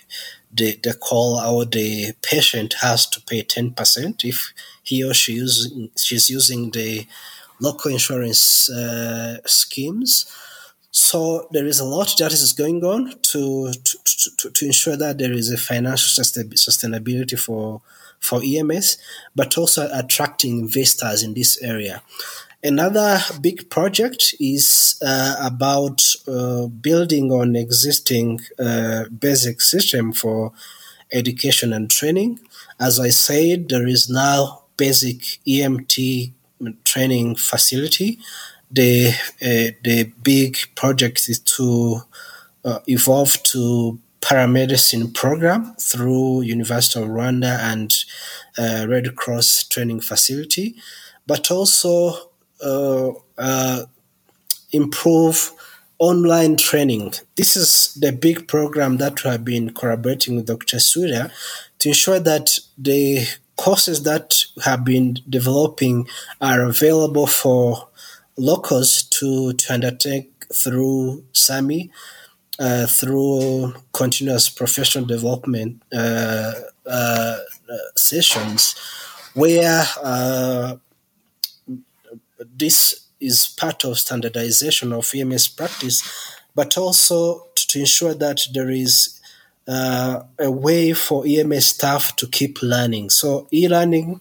the, 0.52 0.78
the 0.82 0.94
call 0.94 1.40
or 1.40 1.64
the 1.64 2.12
patient 2.22 2.74
has 2.82 3.06
to 3.06 3.20
pay 3.22 3.42
10% 3.42 4.24
if 4.24 4.52
he 4.90 5.04
or 5.04 5.14
she 5.14 5.32
using, 5.34 5.90
she's 5.96 6.28
using 6.30 6.70
the 6.70 7.06
local 7.60 7.90
insurance 7.90 8.70
uh, 8.70 9.38
schemes 9.46 10.12
so 10.92 11.46
there 11.52 11.66
is 11.66 11.78
a 11.78 11.84
lot 11.84 12.12
that 12.18 12.32
is 12.32 12.52
going 12.52 12.84
on 12.84 13.14
to 13.30 13.72
to, 13.72 14.36
to, 14.38 14.50
to 14.50 14.66
ensure 14.66 14.96
that 14.96 15.18
there 15.18 15.32
is 15.32 15.50
a 15.50 15.56
financial 15.56 16.24
sustainability 16.24 17.38
for 17.38 17.80
for 18.18 18.42
EMS, 18.44 18.98
but 19.34 19.56
also 19.56 19.88
attracting 19.92 20.58
investors 20.58 21.22
in 21.22 21.34
this 21.34 21.60
area. 21.62 22.02
Another 22.62 23.18
big 23.40 23.70
project 23.70 24.34
is 24.38 25.00
uh, 25.02 25.36
about 25.40 26.02
uh, 26.28 26.66
building 26.66 27.32
on 27.32 27.56
existing 27.56 28.40
uh, 28.58 29.04
basic 29.18 29.62
system 29.62 30.12
for 30.12 30.52
education 31.12 31.72
and 31.72 31.90
training. 31.90 32.38
As 32.78 33.00
I 33.00 33.08
said, 33.08 33.70
there 33.70 33.86
is 33.86 34.10
now 34.10 34.64
basic 34.84 35.18
EMT 35.46 36.32
training 36.84 37.36
facility 37.36 38.18
the 38.70 39.08
uh, 39.42 39.74
the 39.82 40.12
big 40.22 40.56
project 40.76 41.28
is 41.28 41.40
to 41.40 42.02
uh, 42.64 42.78
evolve 42.86 43.42
to 43.42 43.98
paramedicine 44.20 45.12
program 45.14 45.74
through 45.80 46.42
University 46.42 47.02
of 47.02 47.08
Rwanda 47.08 47.58
and 47.58 47.92
uh, 48.58 48.86
Red 48.88 49.16
Cross 49.16 49.64
training 49.64 50.00
facility, 50.00 50.76
but 51.26 51.50
also 51.50 52.30
improve 54.72 55.52
online 55.98 56.56
training. 56.56 57.14
This 57.36 57.56
is 57.56 57.94
the 57.94 58.12
big 58.12 58.46
program 58.46 58.98
that 58.98 59.24
we 59.24 59.30
have 59.30 59.44
been 59.44 59.72
collaborating 59.72 60.36
with 60.36 60.46
Dr. 60.46 60.78
Sudha 60.78 61.30
to 61.78 61.88
ensure 61.88 62.20
that 62.20 62.58
the 62.76 63.26
courses 63.56 64.02
that 64.04 64.39
have 64.64 64.84
been 64.84 65.18
developing 65.28 66.06
are 66.40 66.62
available 66.62 67.26
for 67.26 67.88
locals 68.36 69.02
to, 69.04 69.52
to 69.54 69.72
undertake 69.72 70.46
through 70.52 71.24
SAMU, 71.32 71.88
uh, 72.58 72.86
through 72.86 73.74
continuous 73.92 74.48
professional 74.48 75.04
development 75.04 75.82
uh, 75.92 76.52
uh, 76.86 77.36
sessions, 77.94 78.74
where 79.34 79.84
uh, 80.02 80.76
this 82.56 83.06
is 83.20 83.54
part 83.58 83.84
of 83.84 83.98
standardization 83.98 84.92
of 84.92 85.12
EMS 85.14 85.48
practice, 85.48 86.02
but 86.54 86.76
also 86.76 87.46
to, 87.54 87.66
to 87.66 87.80
ensure 87.80 88.14
that 88.14 88.46
there 88.52 88.70
is 88.70 89.19
uh, 89.70 90.24
a 90.40 90.50
way 90.50 90.92
for 90.92 91.24
EMS 91.24 91.66
staff 91.66 92.16
to 92.16 92.26
keep 92.26 92.60
learning. 92.60 93.08
So 93.10 93.46
e-learning 93.52 94.20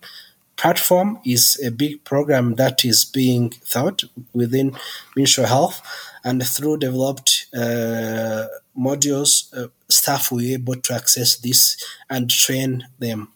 platform 0.56 1.20
is 1.26 1.60
a 1.66 1.72
big 1.72 2.04
program 2.04 2.54
that 2.56 2.86
is 2.86 3.04
being 3.04 3.50
thought 3.50 4.04
within 4.32 4.78
Ministry 5.16 5.46
of 5.46 5.50
Health, 5.50 5.82
and 6.24 6.46
through 6.46 6.78
developed 6.78 7.48
uh, 7.56 8.46
modules, 8.78 9.52
uh, 9.58 9.70
staff 9.88 10.32
will 10.32 10.40
be 10.40 10.54
able 10.54 10.76
to 10.76 10.94
access 10.94 11.38
this 11.38 11.84
and 12.12 12.30
train 12.30 12.88
them. 13.00 13.30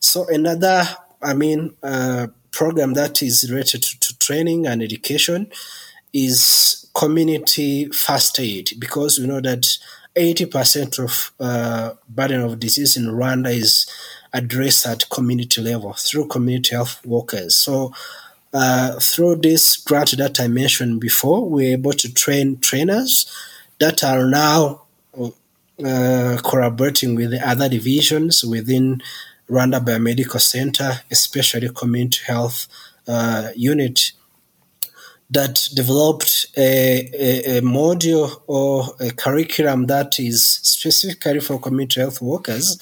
So 0.00 0.26
another, 0.28 0.84
I 1.22 1.32
mean, 1.32 1.76
uh, 1.82 2.26
program 2.50 2.92
that 2.94 3.22
is 3.22 3.50
related 3.50 3.82
to, 3.84 4.00
to 4.00 4.18
training 4.18 4.66
and 4.66 4.82
education 4.82 5.50
is 6.12 6.90
community 6.94 7.86
first 7.86 8.38
aid 8.38 8.72
because 8.78 9.18
we 9.18 9.26
know 9.26 9.40
that 9.40 9.78
80% 10.16 10.98
of 10.98 11.32
uh, 11.40 11.94
burden 12.08 12.40
of 12.40 12.60
disease 12.60 12.96
in 12.96 13.06
Rwanda 13.06 13.52
is 13.54 13.86
addressed 14.32 14.86
at 14.86 15.08
community 15.10 15.60
level 15.60 15.92
through 15.92 16.28
community 16.28 16.74
health 16.74 17.04
workers. 17.04 17.56
So 17.56 17.92
uh, 18.52 18.98
through 19.00 19.36
this 19.36 19.76
grant 19.76 20.16
that 20.18 20.40
I 20.40 20.48
mentioned 20.48 21.00
before, 21.00 21.48
we're 21.48 21.72
able 21.72 21.92
to 21.92 22.12
train 22.12 22.58
trainers 22.58 23.26
that 23.80 24.04
are 24.04 24.26
now 24.26 24.82
uh, 25.84 26.38
collaborating 26.44 27.16
with 27.16 27.30
the 27.30 27.48
other 27.48 27.68
divisions 27.68 28.44
within 28.44 29.02
Rwanda 29.50 29.84
Biomedical 29.84 30.40
Center, 30.40 31.00
especially 31.10 31.68
community 31.70 32.20
health 32.26 32.68
uh, 33.08 33.50
unit 33.56 34.12
that 35.34 35.68
developed 35.74 36.46
a, 36.56 37.10
a, 37.12 37.58
a, 37.58 37.60
module 37.60 38.40
or 38.46 38.94
a 39.00 39.10
curriculum 39.10 39.86
that 39.86 40.18
is 40.18 40.44
specifically 40.44 41.40
for 41.40 41.60
community 41.60 42.00
health 42.00 42.22
workers 42.22 42.80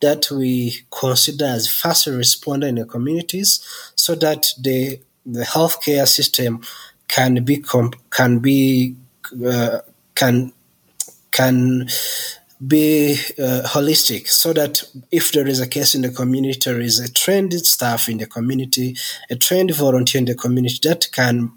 that 0.00 0.30
we 0.30 0.80
consider 0.90 1.44
as 1.44 1.68
first 1.68 2.06
responder 2.08 2.68
in 2.68 2.76
the 2.76 2.86
communities 2.86 3.60
so 3.94 4.14
that 4.14 4.52
the 4.58 4.98
the 5.26 5.44
healthcare 5.44 6.08
system 6.08 6.62
can 7.06 7.44
be 7.44 7.58
comp- 7.58 7.96
can 8.10 8.38
be 8.38 8.96
uh, 9.46 9.80
can 10.14 10.52
can 11.30 11.88
be 12.66 13.12
uh, 13.38 13.62
holistic 13.66 14.28
so 14.28 14.52
that 14.52 14.82
if 15.10 15.32
there 15.32 15.46
is 15.46 15.60
a 15.60 15.68
case 15.68 15.94
in 15.94 16.02
the 16.02 16.10
community, 16.10 16.58
there 16.64 16.80
is 16.80 16.98
a 16.98 17.10
trained 17.10 17.54
staff 17.66 18.08
in 18.08 18.18
the 18.18 18.26
community, 18.26 18.96
a 19.30 19.36
trained 19.36 19.74
volunteer 19.74 20.18
in 20.18 20.26
the 20.26 20.34
community 20.34 20.78
that 20.88 21.08
can 21.12 21.52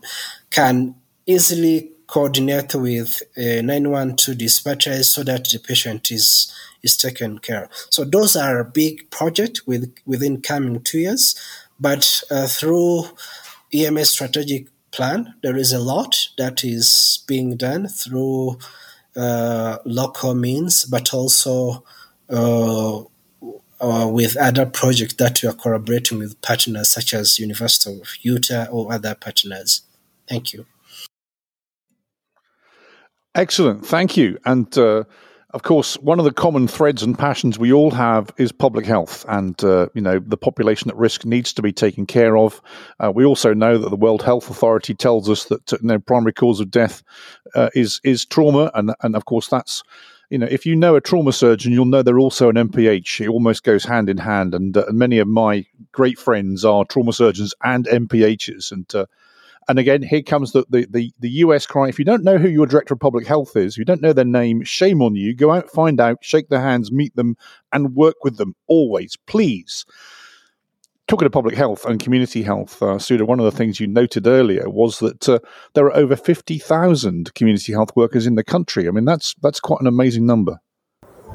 can 0.49 0.95
easily 1.25 1.91
coordinate 2.07 2.75
with 2.75 3.21
uh, 3.37 3.61
912 3.61 4.37
dispatchers 4.37 5.05
so 5.05 5.23
that 5.23 5.49
the 5.49 5.59
patient 5.59 6.11
is 6.11 6.53
is 6.83 6.95
taken 6.95 7.39
care. 7.39 7.69
So 7.89 8.03
those 8.05 8.35
are 8.35 8.59
a 8.59 8.65
big 8.65 9.09
project 9.09 9.61
with 9.65 9.93
within 10.05 10.41
coming 10.41 10.81
two 10.81 10.99
years, 10.99 11.35
but 11.79 12.23
uh, 12.31 12.47
through 12.47 13.05
EMS 13.73 14.09
strategic 14.09 14.67
plan, 14.91 15.33
there 15.41 15.57
is 15.57 15.73
a 15.73 15.79
lot 15.79 16.29
that 16.37 16.63
is 16.63 17.23
being 17.27 17.57
done 17.57 17.87
through 17.87 18.59
local 19.15 20.35
means, 20.35 20.85
but 20.85 21.13
also 21.13 21.83
uh, 22.29 23.03
uh, 23.81 24.07
with 24.07 24.37
other 24.37 24.65
projects 24.65 25.15
that 25.15 25.43
we 25.43 25.49
are 25.49 25.53
collaborating 25.53 26.19
with 26.19 26.41
partners 26.41 26.89
such 26.89 27.13
as 27.13 27.37
University 27.37 27.99
of 27.99 28.07
Utah 28.21 28.65
or 28.71 28.93
other 28.93 29.13
partners. 29.13 29.81
Thank 30.27 30.53
you. 30.53 30.65
Excellent, 33.35 33.85
thank 33.85 34.15
you. 34.15 34.37
And 34.45 34.77
uh, 34.77 35.03
of 35.53 35.61
course, 35.61 35.95
one 35.99 36.17
of 36.17 36.25
the 36.25 36.33
common 36.33 36.67
threads 36.67 37.03
and 37.03 37.17
passions 37.17 37.59
we 37.59 37.71
all 37.71 37.91
have 37.91 38.31
is 38.37 38.51
public 38.51 38.87
health, 38.87 39.23
and 39.29 39.63
uh, 39.63 39.87
you 39.93 40.01
know 40.01 40.17
the 40.17 40.37
population 40.37 40.89
at 40.89 40.97
risk 40.97 41.25
needs 41.25 41.53
to 41.53 41.61
be 41.61 41.71
taken 41.71 42.07
care 42.07 42.35
of. 42.37 42.59
Uh, 42.99 43.11
we 43.13 43.23
also 43.23 43.53
know 43.53 43.77
that 43.77 43.89
the 43.89 43.95
World 43.95 44.23
Health 44.23 44.49
Authority 44.49 44.95
tells 44.95 45.29
us 45.29 45.45
that 45.45 45.71
you 45.71 45.77
know, 45.83 45.99
primary 45.99 46.33
cause 46.33 46.59
of 46.59 46.71
death 46.71 47.03
uh, 47.53 47.69
is 47.75 48.01
is 48.03 48.25
trauma, 48.25 48.71
and 48.73 48.95
and 49.03 49.15
of 49.15 49.25
course 49.25 49.47
that's 49.47 49.83
you 50.31 50.39
know 50.39 50.47
if 50.49 50.65
you 50.65 50.75
know 50.75 50.95
a 50.95 51.01
trauma 51.01 51.31
surgeon, 51.31 51.71
you'll 51.71 51.85
know 51.85 52.01
they're 52.01 52.17
also 52.17 52.49
an 52.49 52.55
MPH. 52.55 53.21
It 53.21 53.29
almost 53.29 53.63
goes 53.63 53.85
hand 53.85 54.09
in 54.09 54.17
hand, 54.17 54.55
and, 54.55 54.75
uh, 54.75 54.85
and 54.87 54.97
many 54.97 55.19
of 55.19 55.27
my 55.27 55.67
great 55.91 56.17
friends 56.17 56.65
are 56.65 56.83
trauma 56.83 57.13
surgeons 57.13 57.53
and 57.63 57.85
MPHs, 57.85 58.71
and 58.71 58.95
uh, 58.95 59.05
and 59.67 59.79
again, 59.79 60.01
here 60.01 60.21
comes 60.21 60.51
the, 60.51 60.65
the, 60.69 60.87
the, 60.89 61.13
the, 61.19 61.29
US 61.29 61.65
cry. 61.65 61.87
If 61.87 61.99
you 61.99 62.05
don't 62.05 62.23
know 62.23 62.37
who 62.37 62.49
your 62.49 62.65
director 62.65 62.93
of 62.93 62.99
public 62.99 63.25
health 63.27 63.55
is, 63.55 63.73
if 63.73 63.77
you 63.77 63.85
don't 63.85 64.01
know 64.01 64.13
their 64.13 64.25
name, 64.25 64.63
shame 64.63 65.01
on 65.01 65.15
you. 65.15 65.35
Go 65.35 65.51
out, 65.51 65.69
find 65.69 65.99
out, 65.99 66.17
shake 66.21 66.49
their 66.49 66.61
hands, 66.61 66.91
meet 66.91 67.15
them, 67.15 67.37
and 67.71 67.95
work 67.95 68.23
with 68.23 68.37
them 68.37 68.55
always, 68.67 69.15
please. 69.27 69.85
Talking 71.07 71.25
of 71.25 71.31
public 71.31 71.55
health 71.55 71.85
and 71.85 71.99
community 71.99 72.43
health, 72.43 72.81
uh, 72.81 72.97
Sudha, 72.97 73.25
one 73.25 73.39
of 73.39 73.45
the 73.45 73.51
things 73.51 73.79
you 73.79 73.87
noted 73.87 74.25
earlier 74.25 74.69
was 74.69 74.99
that 74.99 75.27
uh, 75.27 75.39
there 75.73 75.85
are 75.85 75.95
over 75.95 76.15
50,000 76.15 77.33
community 77.35 77.73
health 77.73 77.95
workers 77.95 78.25
in 78.25 78.35
the 78.35 78.43
country. 78.43 78.87
I 78.87 78.91
mean, 78.91 79.05
that's, 79.05 79.35
that's 79.41 79.59
quite 79.59 79.81
an 79.81 79.87
amazing 79.87 80.25
number. 80.25 80.59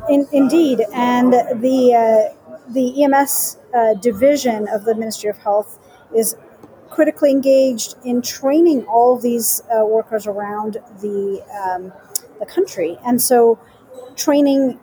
In, 0.09 0.27
indeed. 0.33 0.81
And 0.95 1.33
the, 1.33 1.95
uh, 1.95 2.73
the 2.73 3.05
EMS 3.05 3.59
uh, 3.75 3.95
division 3.95 4.69
of 4.69 4.85
the 4.85 4.95
Ministry 4.95 5.29
of 5.29 5.37
Health 5.38 5.79
is 6.17 6.35
critically 6.99 7.31
engaged 7.31 7.95
in 8.05 8.21
training 8.21 8.85
all 8.87 9.17
these 9.17 9.63
uh, 9.71 9.85
workers 9.85 10.27
around 10.27 10.79
the, 11.01 11.41
um, 11.63 11.93
the 12.41 12.45
country. 12.45 12.99
And 13.07 13.23
so 13.23 13.57
training 14.17 14.81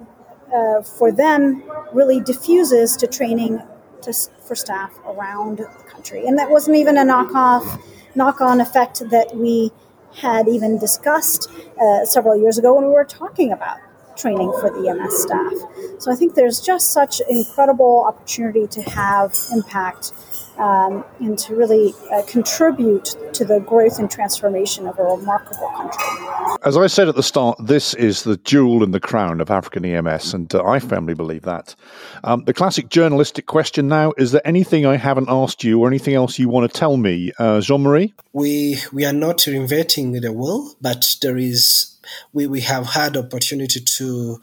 uh, 0.56 0.82
for 0.82 1.12
them 1.12 1.62
really 1.91 2.21
diffuses 2.21 2.95
to 2.95 3.06
training 3.06 3.62
to, 4.04 4.13
for 4.47 4.56
staff 4.56 4.97
around 5.06 5.58
the 5.58 5.65
country. 5.89 6.25
And 6.25 6.39
that 6.39 6.49
wasn't 6.49 6.78
even 6.78 6.97
a 6.97 7.04
knock-off, 7.04 7.82
knock-on 8.15 8.62
effect 8.62 9.01
that 9.10 9.36
we 9.36 9.71
had 10.13 10.47
even 10.47 10.80
discussed 10.80 11.49
uh, 11.82 12.06
several 12.06 12.39
years 12.39 12.58
ago 12.58 12.75
when 12.75 12.86
we 12.86 12.91
were 12.91 13.04
talking 13.04 13.51
about 13.51 13.78
training 14.15 14.54
for 14.62 14.69
the 14.69 14.88
EMS 14.88 15.21
staff. 15.21 16.01
So 16.01 16.13
I 16.13 16.15
think 16.15 16.36
there's 16.36 16.62
just 16.62 16.93
such 16.93 17.21
incredible 17.30 18.06
opportunity 18.08 18.67
to 18.67 18.82
have 18.84 19.36
impact 19.51 20.13
um, 20.57 21.03
and 21.19 21.37
to 21.39 21.55
really 21.55 21.93
uh, 22.11 22.21
contribute 22.27 23.15
to 23.33 23.45
the 23.45 23.59
growth 23.59 23.99
and 23.99 24.09
transformation 24.09 24.87
of 24.87 24.97
a 24.99 25.03
remarkable 25.03 25.69
country. 25.69 26.57
As 26.63 26.77
I 26.77 26.87
said 26.87 27.07
at 27.07 27.15
the 27.15 27.23
start, 27.23 27.57
this 27.59 27.93
is 27.93 28.23
the 28.23 28.37
jewel 28.37 28.83
in 28.83 28.91
the 28.91 28.99
crown 28.99 29.41
of 29.41 29.51
African 29.51 29.85
EMS, 29.85 30.33
and 30.33 30.53
uh, 30.53 30.63
I 30.63 30.79
firmly 30.79 31.13
believe 31.13 31.43
that. 31.43 31.75
Um, 32.23 32.43
the 32.45 32.53
classic 32.53 32.89
journalistic 32.89 33.45
question 33.45 33.87
now 33.87 34.13
is 34.17 34.31
there 34.31 34.45
anything 34.45 34.85
I 34.85 34.97
haven't 34.97 35.29
asked 35.29 35.63
you 35.63 35.79
or 35.79 35.87
anything 35.87 36.13
else 36.13 36.39
you 36.39 36.49
want 36.49 36.71
to 36.71 36.79
tell 36.79 36.97
me, 36.97 37.31
uh, 37.39 37.61
Jean 37.61 37.83
Marie? 37.83 38.13
We, 38.33 38.77
we 38.91 39.05
are 39.05 39.13
not 39.13 39.39
reinventing 39.39 40.21
the 40.21 40.31
wheel, 40.31 40.73
but 40.81 41.17
there 41.21 41.37
is 41.37 41.95
we, 42.33 42.47
we 42.47 42.61
have 42.61 42.87
had 42.87 43.17
opportunity 43.17 43.79
to 43.79 44.41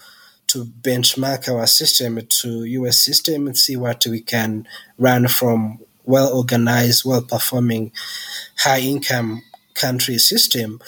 to 0.48 0.64
benchmark 0.66 1.48
our 1.48 1.66
system 1.66 2.20
to 2.28 2.64
US 2.64 2.98
system 2.98 3.46
and 3.46 3.56
see 3.56 3.76
what 3.76 4.04
we 4.06 4.20
can 4.20 4.66
run 4.98 5.26
from 5.28 5.78
well 6.04 6.32
organized, 6.36 7.04
well 7.04 7.22
performing, 7.22 7.92
high 8.58 8.80
income 8.80 9.42
country 9.74 10.18
system. 10.18 10.80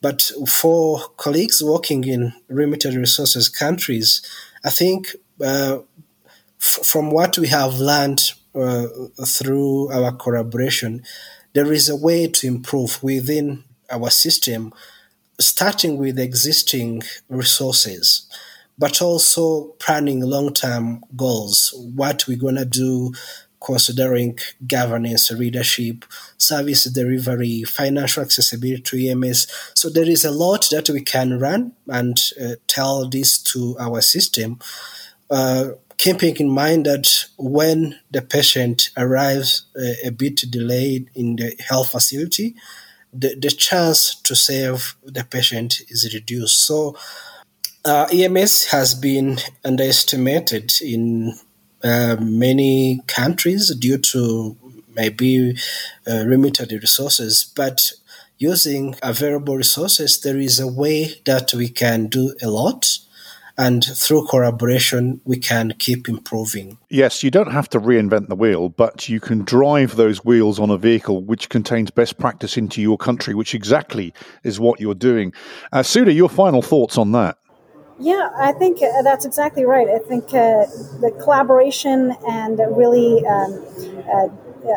But 0.00 0.30
for 0.48 1.00
colleagues 1.16 1.62
working 1.62 2.04
in 2.04 2.32
limited 2.48 2.94
resources 2.94 3.48
countries, 3.48 4.22
I 4.64 4.70
think 4.70 5.14
uh, 5.42 5.78
f- 6.60 6.86
from 6.86 7.10
what 7.10 7.36
we 7.38 7.48
have 7.48 7.74
learned 7.74 8.32
uh, 8.54 8.86
through 9.26 9.92
our 9.92 10.12
collaboration, 10.12 11.02
there 11.52 11.72
is 11.72 11.88
a 11.88 11.96
way 11.96 12.28
to 12.28 12.46
improve 12.46 13.02
within 13.02 13.64
our 13.90 14.10
system, 14.10 14.72
starting 15.38 15.98
with 15.98 16.18
existing 16.18 17.02
resources, 17.28 18.26
but 18.78 19.02
also 19.02 19.64
planning 19.78 20.20
long 20.20 20.54
term 20.54 21.04
goals. 21.16 21.74
What 21.94 22.26
we're 22.26 22.38
going 22.38 22.56
to 22.56 22.64
do 22.64 23.12
considering 23.64 24.38
governance, 24.66 25.30
leadership, 25.30 26.04
service 26.38 26.84
delivery, 26.84 27.62
financial 27.64 28.22
accessibility 28.22 28.82
to 28.82 29.10
EMS. 29.10 29.46
So 29.74 29.90
there 29.90 30.08
is 30.08 30.24
a 30.24 30.30
lot 30.30 30.68
that 30.70 30.88
we 30.88 31.02
can 31.02 31.38
run 31.38 31.72
and 31.86 32.18
uh, 32.42 32.54
tell 32.66 33.08
this 33.08 33.38
to 33.52 33.76
our 33.78 34.00
system. 34.00 34.58
Uh, 35.30 35.70
keeping 35.98 36.36
in 36.36 36.48
mind 36.48 36.86
that 36.86 37.26
when 37.36 37.98
the 38.10 38.22
patient 38.22 38.90
arrives 38.96 39.66
a, 39.76 40.08
a 40.08 40.10
bit 40.10 40.36
delayed 40.50 41.10
in 41.14 41.36
the 41.36 41.54
health 41.68 41.90
facility, 41.90 42.54
the, 43.12 43.34
the 43.34 43.50
chance 43.50 44.14
to 44.22 44.34
save 44.34 44.96
the 45.04 45.24
patient 45.24 45.82
is 45.88 46.12
reduced. 46.14 46.64
So, 46.66 46.96
uh, 47.84 48.06
EMS 48.12 48.70
has 48.70 48.94
been 48.94 49.38
underestimated 49.64 50.72
in 50.82 51.34
uh, 51.82 52.16
many 52.20 53.02
countries 53.06 53.74
due 53.74 53.98
to 53.98 54.56
maybe 54.94 55.56
uh, 56.06 56.24
limited 56.26 56.72
resources, 56.72 57.52
but 57.56 57.92
using 58.38 58.96
available 59.02 59.56
resources, 59.56 60.20
there 60.20 60.38
is 60.38 60.58
a 60.58 60.66
way 60.66 61.14
that 61.26 61.52
we 61.54 61.68
can 61.68 62.06
do 62.06 62.34
a 62.42 62.48
lot. 62.48 62.98
And 63.58 63.84
through 63.84 64.26
collaboration 64.26 65.20
we 65.26 65.36
can 65.36 65.74
keep 65.78 66.08
improving. 66.08 66.78
Yes 66.88 67.22
you 67.22 67.30
don't 67.30 67.52
have 67.52 67.68
to 67.70 67.80
reinvent 67.80 68.28
the 68.28 68.34
wheel 68.34 68.70
but 68.70 69.06
you 69.10 69.20
can 69.20 69.44
drive 69.44 69.96
those 69.96 70.24
wheels 70.24 70.58
on 70.58 70.70
a 70.70 70.78
vehicle 70.78 71.22
which 71.22 71.50
contains 71.50 71.90
best 71.90 72.16
practice 72.16 72.56
into 72.56 72.80
your 72.80 72.96
country 72.96 73.34
which 73.34 73.54
exactly 73.54 74.14
is 74.44 74.58
what 74.58 74.80
you're 74.80 74.94
doing. 74.94 75.34
Uh, 75.72 75.82
Sudha, 75.82 76.10
your 76.10 76.30
final 76.30 76.62
thoughts 76.62 76.96
on 76.96 77.12
that 77.12 77.36
yeah, 78.00 78.30
I 78.36 78.52
think 78.52 78.82
uh, 78.82 79.02
that's 79.02 79.24
exactly 79.24 79.64
right. 79.64 79.88
I 79.88 79.98
think 79.98 80.28
uh, 80.28 80.66
the 81.00 81.14
collaboration 81.22 82.16
and 82.26 82.58
really 82.58 83.24
um, 83.26 83.64
uh, 84.12 84.28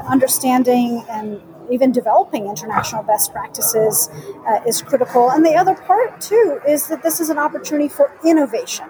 understanding 0.07 1.05
and 1.09 1.41
even 1.71 1.91
developing 1.91 2.47
international 2.47 3.03
best 3.03 3.31
practices 3.31 4.09
uh, 4.45 4.59
is 4.67 4.81
critical. 4.81 5.31
And 5.31 5.45
the 5.45 5.55
other 5.55 5.75
part, 5.75 6.19
too, 6.19 6.59
is 6.67 6.87
that 6.87 7.01
this 7.03 7.19
is 7.19 7.29
an 7.29 7.37
opportunity 7.37 7.87
for 7.87 8.11
innovation. 8.25 8.85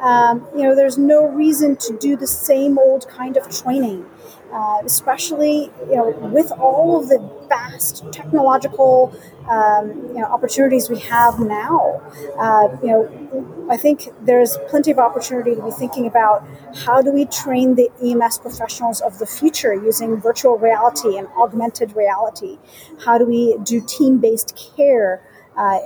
Um, 0.00 0.46
you 0.54 0.62
know, 0.62 0.74
there's 0.74 0.98
no 0.98 1.26
reason 1.26 1.76
to 1.76 1.96
do 1.98 2.16
the 2.16 2.26
same 2.26 2.78
old 2.78 3.08
kind 3.08 3.36
of 3.36 3.48
training, 3.50 4.04
uh, 4.52 4.80
especially 4.84 5.70
you 5.88 5.96
know 5.96 6.10
with 6.32 6.52
all 6.52 7.00
of 7.00 7.08
the 7.08 7.18
vast 7.48 8.04
technological 8.12 9.14
um, 9.50 9.90
you 10.08 10.20
know 10.20 10.24
opportunities 10.26 10.88
we 10.88 10.98
have 10.98 11.38
now. 11.40 12.00
Uh, 12.38 12.68
you 12.82 12.88
know, 12.88 13.66
I 13.70 13.76
think 13.76 14.08
there's 14.22 14.56
plenty 14.68 14.90
of 14.90 14.98
opportunity 14.98 15.54
to 15.54 15.62
be 15.62 15.70
thinking 15.70 16.06
about 16.06 16.46
how 16.84 17.02
do 17.02 17.10
we 17.10 17.24
train 17.26 17.74
the 17.74 17.90
EMS 18.02 18.38
professionals 18.38 19.00
of 19.00 19.18
the 19.18 19.26
future 19.26 19.74
using 19.74 20.20
virtual 20.20 20.58
reality 20.58 21.16
and 21.16 21.28
augmented 21.36 21.96
reality. 21.96 22.58
How 23.04 23.18
do 23.18 23.26
we 23.26 23.56
do 23.62 23.80
team-based 23.80 24.56
care? 24.76 25.22
Uh, 25.56 25.78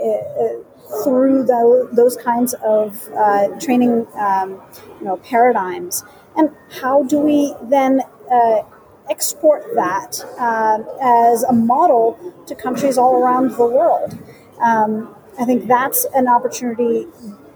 through 1.05 1.45
the, 1.45 1.89
those 1.93 2.17
kinds 2.17 2.55
of 2.65 3.09
uh, 3.17 3.49
training 3.61 4.07
um, 4.19 4.61
you 4.99 5.07
know, 5.07 5.17
paradigms. 5.19 6.05
And 6.37 6.51
how 6.81 7.05
do 7.05 7.19
we 7.19 7.55
then 7.63 8.03
uh, 8.31 8.63
export 9.11 9.65
that 9.75 10.25
uh, 10.39 10.79
as 11.03 11.43
a 11.43 11.53
model 11.53 12.19
to 12.47 12.55
countries 12.55 12.97
all 12.97 13.23
around 13.23 13.51
the 13.53 13.67
world? 13.67 14.19
Um, 14.61 15.15
I 15.39 15.45
think 15.45 15.67
that's 15.67 16.07
an 16.15 16.29
opportunity 16.29 17.05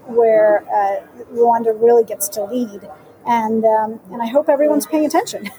where 0.07 0.63
uh, 0.63 1.05
Rwanda 1.33 1.79
really 1.79 2.03
gets 2.03 2.27
to 2.29 2.43
lead. 2.43 2.89
And, 3.27 3.65
um, 3.65 3.99
and 4.11 4.21
I 4.21 4.27
hope 4.27 4.49
everyone's 4.49 4.85
paying 4.85 5.05
attention 5.05 5.49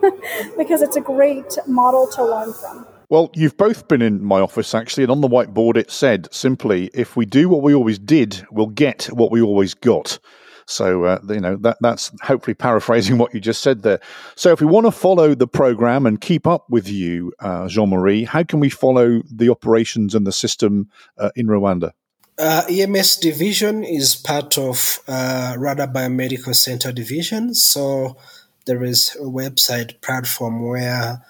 because 0.58 0.82
it's 0.82 0.96
a 0.96 1.00
great 1.00 1.56
model 1.66 2.08
to 2.08 2.24
learn 2.24 2.52
from. 2.52 2.86
Well, 3.08 3.30
you've 3.34 3.56
both 3.56 3.88
been 3.88 4.02
in 4.02 4.24
my 4.24 4.40
office 4.40 4.74
actually, 4.74 5.04
and 5.04 5.12
on 5.12 5.20
the 5.20 5.28
whiteboard 5.28 5.76
it 5.76 5.90
said 5.90 6.32
simply, 6.32 6.90
if 6.94 7.14
we 7.14 7.26
do 7.26 7.48
what 7.48 7.62
we 7.62 7.74
always 7.74 7.98
did, 7.98 8.44
we'll 8.50 8.66
get 8.66 9.04
what 9.12 9.30
we 9.30 9.42
always 9.42 9.74
got. 9.74 10.18
So, 10.66 11.04
uh, 11.04 11.18
you 11.28 11.40
know, 11.40 11.56
that, 11.56 11.78
that's 11.80 12.10
hopefully 12.22 12.54
paraphrasing 12.54 13.18
what 13.18 13.34
you 13.34 13.40
just 13.40 13.62
said 13.62 13.82
there. 13.82 14.00
So, 14.34 14.52
if 14.52 14.60
we 14.60 14.66
want 14.66 14.86
to 14.86 14.92
follow 14.92 15.34
the 15.34 15.46
program 15.46 16.06
and 16.06 16.20
keep 16.20 16.46
up 16.46 16.68
with 16.70 16.88
you, 16.88 17.32
uh, 17.40 17.68
Jean 17.68 17.90
Marie, 17.90 18.24
how 18.24 18.42
can 18.42 18.60
we 18.60 18.68
follow 18.68 19.22
the 19.30 19.48
operations 19.48 20.14
and 20.14 20.26
the 20.26 20.32
system 20.32 20.88
uh, 21.18 21.30
in 21.36 21.46
Rwanda? 21.46 21.92
Uh, 22.38 22.62
EMS 22.68 23.18
division 23.18 23.84
is 23.84 24.14
part 24.14 24.56
of 24.56 25.00
uh, 25.06 25.54
Rwanda 25.56 25.92
Biomedical 25.92 26.54
Center 26.54 26.92
division. 26.92 27.54
So, 27.54 28.16
there 28.64 28.84
is 28.84 29.16
a 29.16 29.24
website 29.24 30.00
platform 30.00 30.66
where 30.66 31.22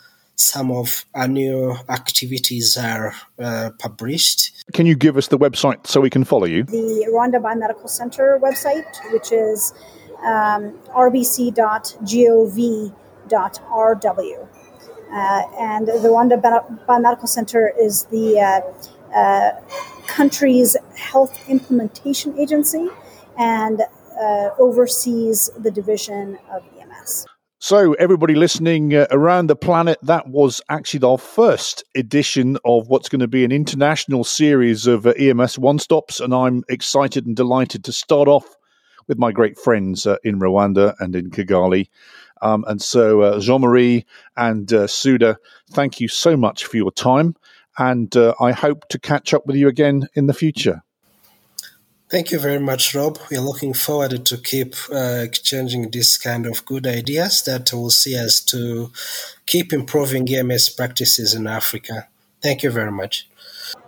some 0.43 0.71
of 0.71 1.07
our 1.15 1.29
new 1.29 1.77
activities 1.89 2.77
are 2.77 3.15
uh, 3.39 3.71
published. 3.79 4.65
Can 4.73 4.87
you 4.87 4.95
give 4.95 5.17
us 5.17 5.29
the 5.29 5.39
website 5.39 5.87
so 5.87 6.01
we 6.01 6.11
can 6.11 6.25
follow 6.25 6.47
you? 6.47 6.65
The 6.65 7.07
Rwanda 7.11 7.41
Biomedical 7.41 7.89
Center 7.89 8.39
website, 8.43 8.85
which 9.13 9.33
is 9.33 9.73
um, 10.25 10.79
rbc.gov.rw. 10.95 11.59
Uh, 15.13 15.43
and 15.61 15.89
the 15.89 16.09
Rwanda 16.09 16.41
Biomedical 16.87 17.29
Center 17.29 17.73
is 17.79 18.05
the 18.07 18.41
uh, 18.41 18.61
uh, 19.17 19.53
country's 20.07 20.77
health 20.97 21.49
implementation 21.49 22.39
agency 22.39 22.89
and 23.39 23.83
uh, 24.21 24.51
oversees 24.59 25.51
the 25.59 25.71
division 25.71 26.39
of 26.51 26.63
EMS. 26.79 26.82
So, 27.65 27.93
everybody 27.93 28.35
listening 28.35 28.93
uh, 28.93 29.07
around 29.13 29.47
the 29.47 29.55
planet, 29.55 30.01
that 30.03 30.27
was 30.27 30.61
actually 30.69 31.07
our 31.07 31.17
first 31.17 31.85
edition 31.95 32.59
of 32.65 32.89
what's 32.89 33.09
going 33.09 33.21
to 33.21 33.29
be 33.29 33.45
an 33.45 33.53
international 33.53 34.25
series 34.25 34.89
of 34.89 35.07
uh, 35.07 35.11
EMS 35.11 35.61
one 35.61 35.79
stops. 35.79 36.19
And 36.19 36.35
I'm 36.35 36.65
excited 36.69 37.25
and 37.25 37.37
delighted 37.37 37.85
to 37.85 37.93
start 37.93 38.27
off 38.27 38.57
with 39.07 39.17
my 39.17 39.31
great 39.31 39.57
friends 39.57 40.09
uh, 40.09 40.17
in 40.25 40.41
Rwanda 40.41 40.97
and 40.99 41.15
in 41.15 41.31
Kigali. 41.31 41.89
Um, 42.43 42.65
and 42.67 42.83
so, 42.83 43.39
Jean 43.39 43.61
Marie 43.61 44.07
and 44.37 44.69
Sudha, 44.91 45.39
thank 45.71 46.01
you 46.01 46.09
so 46.09 46.37
much 46.37 46.65
for 46.65 46.79
your 46.79 46.91
time. 46.91 47.37
And 47.79 48.13
I 48.41 48.51
hope 48.51 48.89
to 48.89 48.99
catch 48.99 49.33
up 49.33 49.47
with 49.47 49.55
you 49.55 49.69
again 49.69 50.09
in 50.17 50.27
the 50.27 50.35
future. 50.35 50.83
Thank 52.13 52.31
you 52.31 52.39
very 52.39 52.59
much, 52.59 52.95
Rob. 52.95 53.19
We 53.31 53.39
are 53.39 53.41
looking 53.41 53.73
forward 53.73 54.27
to 54.27 54.37
keep 54.37 54.75
uh, 54.93 55.23
exchanging 55.23 55.91
this 55.93 56.19
kind 56.19 56.45
of 56.45 56.63
good 56.67 56.87
ideas 56.87 57.43
that 57.45 57.73
will 57.73 57.89
see 57.89 58.19
us 58.19 58.43
to 58.53 58.93
keep 59.47 59.73
improving 59.73 60.29
EMS 60.29 60.69
practices 60.69 61.33
in 61.33 61.47
Africa. 61.47 62.09
Thank 62.43 62.65
you 62.65 62.71
very 62.71 62.93
much. 62.93 63.31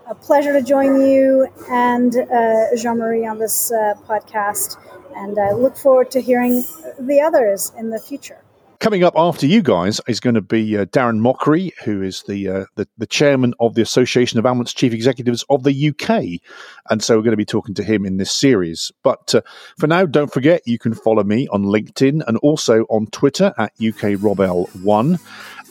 A 0.07 0.15
pleasure 0.15 0.55
to 0.55 0.63
join 0.63 1.03
you 1.03 1.49
and 1.69 2.17
uh, 2.17 2.75
Jean 2.79 2.97
Marie 2.97 3.27
on 3.27 3.41
this 3.41 3.71
uh, 3.71 3.93
podcast, 4.09 4.79
and 5.15 5.39
I 5.39 5.53
look 5.53 5.77
forward 5.77 6.11
to 6.13 6.23
hearing 6.23 6.65
the 6.99 7.21
others 7.21 7.73
in 7.77 7.91
the 7.91 8.01
future. 8.01 8.44
Coming 8.85 9.03
up 9.03 9.15
after 9.17 9.47
you 9.47 9.63
guys 9.63 9.99
is 10.07 10.21
going 10.21 10.35
to 10.35 10.43
be 10.43 10.77
uh, 10.77 10.85
Daren 10.85 11.19
Mochrie, 11.19 11.73
who 11.85 12.03
is 12.03 12.23
the, 12.29 12.47
uh, 12.49 12.65
the, 12.75 12.87
the 12.99 13.07
chairman 13.07 13.55
of 13.59 13.75
the 13.75 13.81
Association 13.81 14.39
of 14.39 14.45
Ambulance 14.45 14.75
Chief 14.75 14.93
Executives 14.93 15.43
of 15.49 15.63
the 15.63 15.89
UK, 15.89 16.43
and 16.91 17.03
so 17.03 17.17
we're 17.17 17.23
going 17.23 17.31
to 17.31 17.39
be 17.39 17.47
talking 17.47 17.75
to 17.77 17.83
him 17.83 18.05
in 18.05 18.19
this 18.19 18.31
series. 18.31 18.93
But 19.03 19.37
uh, 19.37 19.41
for 19.79 19.87
now, 19.87 20.05
don't 20.05 20.31
forget 20.31 20.61
you 20.67 20.79
can 20.79 20.93
follow 20.93 21.25
me 21.25 21.49
on 21.49 21.63
LinkedIn 21.63 22.29
and 22.29 22.37
also 22.43 22.83
on 22.91 23.07
Twitter 23.07 23.55
at 23.57 23.75
UKRobL1. 23.79 25.19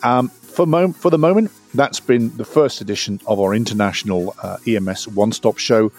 Um, 0.04 0.30
for, 0.30 0.66
mo- 0.66 0.94
for 0.94 1.12
the 1.12 1.20
moment, 1.20 1.52
that's 1.76 2.00
been 2.00 2.36
the 2.38 2.46
first 2.46 2.82
edition 2.82 3.20
of 3.28 3.40
our 3.40 3.54
international 3.54 4.36
uh, 4.42 4.58
EMS 4.66 5.10
One 5.10 5.32
Stop 5.32 5.60
show. 5.60 5.92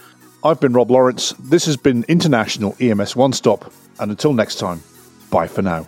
I've 0.43 0.59
been 0.59 0.73
Rob 0.73 0.91
Lawrence. 0.91 1.33
This 1.39 1.65
has 1.67 1.77
been 1.77 2.05
International 2.09 2.75
EMS 2.81 3.15
One 3.15 3.33
Stop, 3.33 3.73
and 4.01 4.11
until 4.11 4.33
next 4.33 4.57
time, 4.57 4.83
bye 5.31 5.47
for 5.47 5.63
now. 5.63 5.87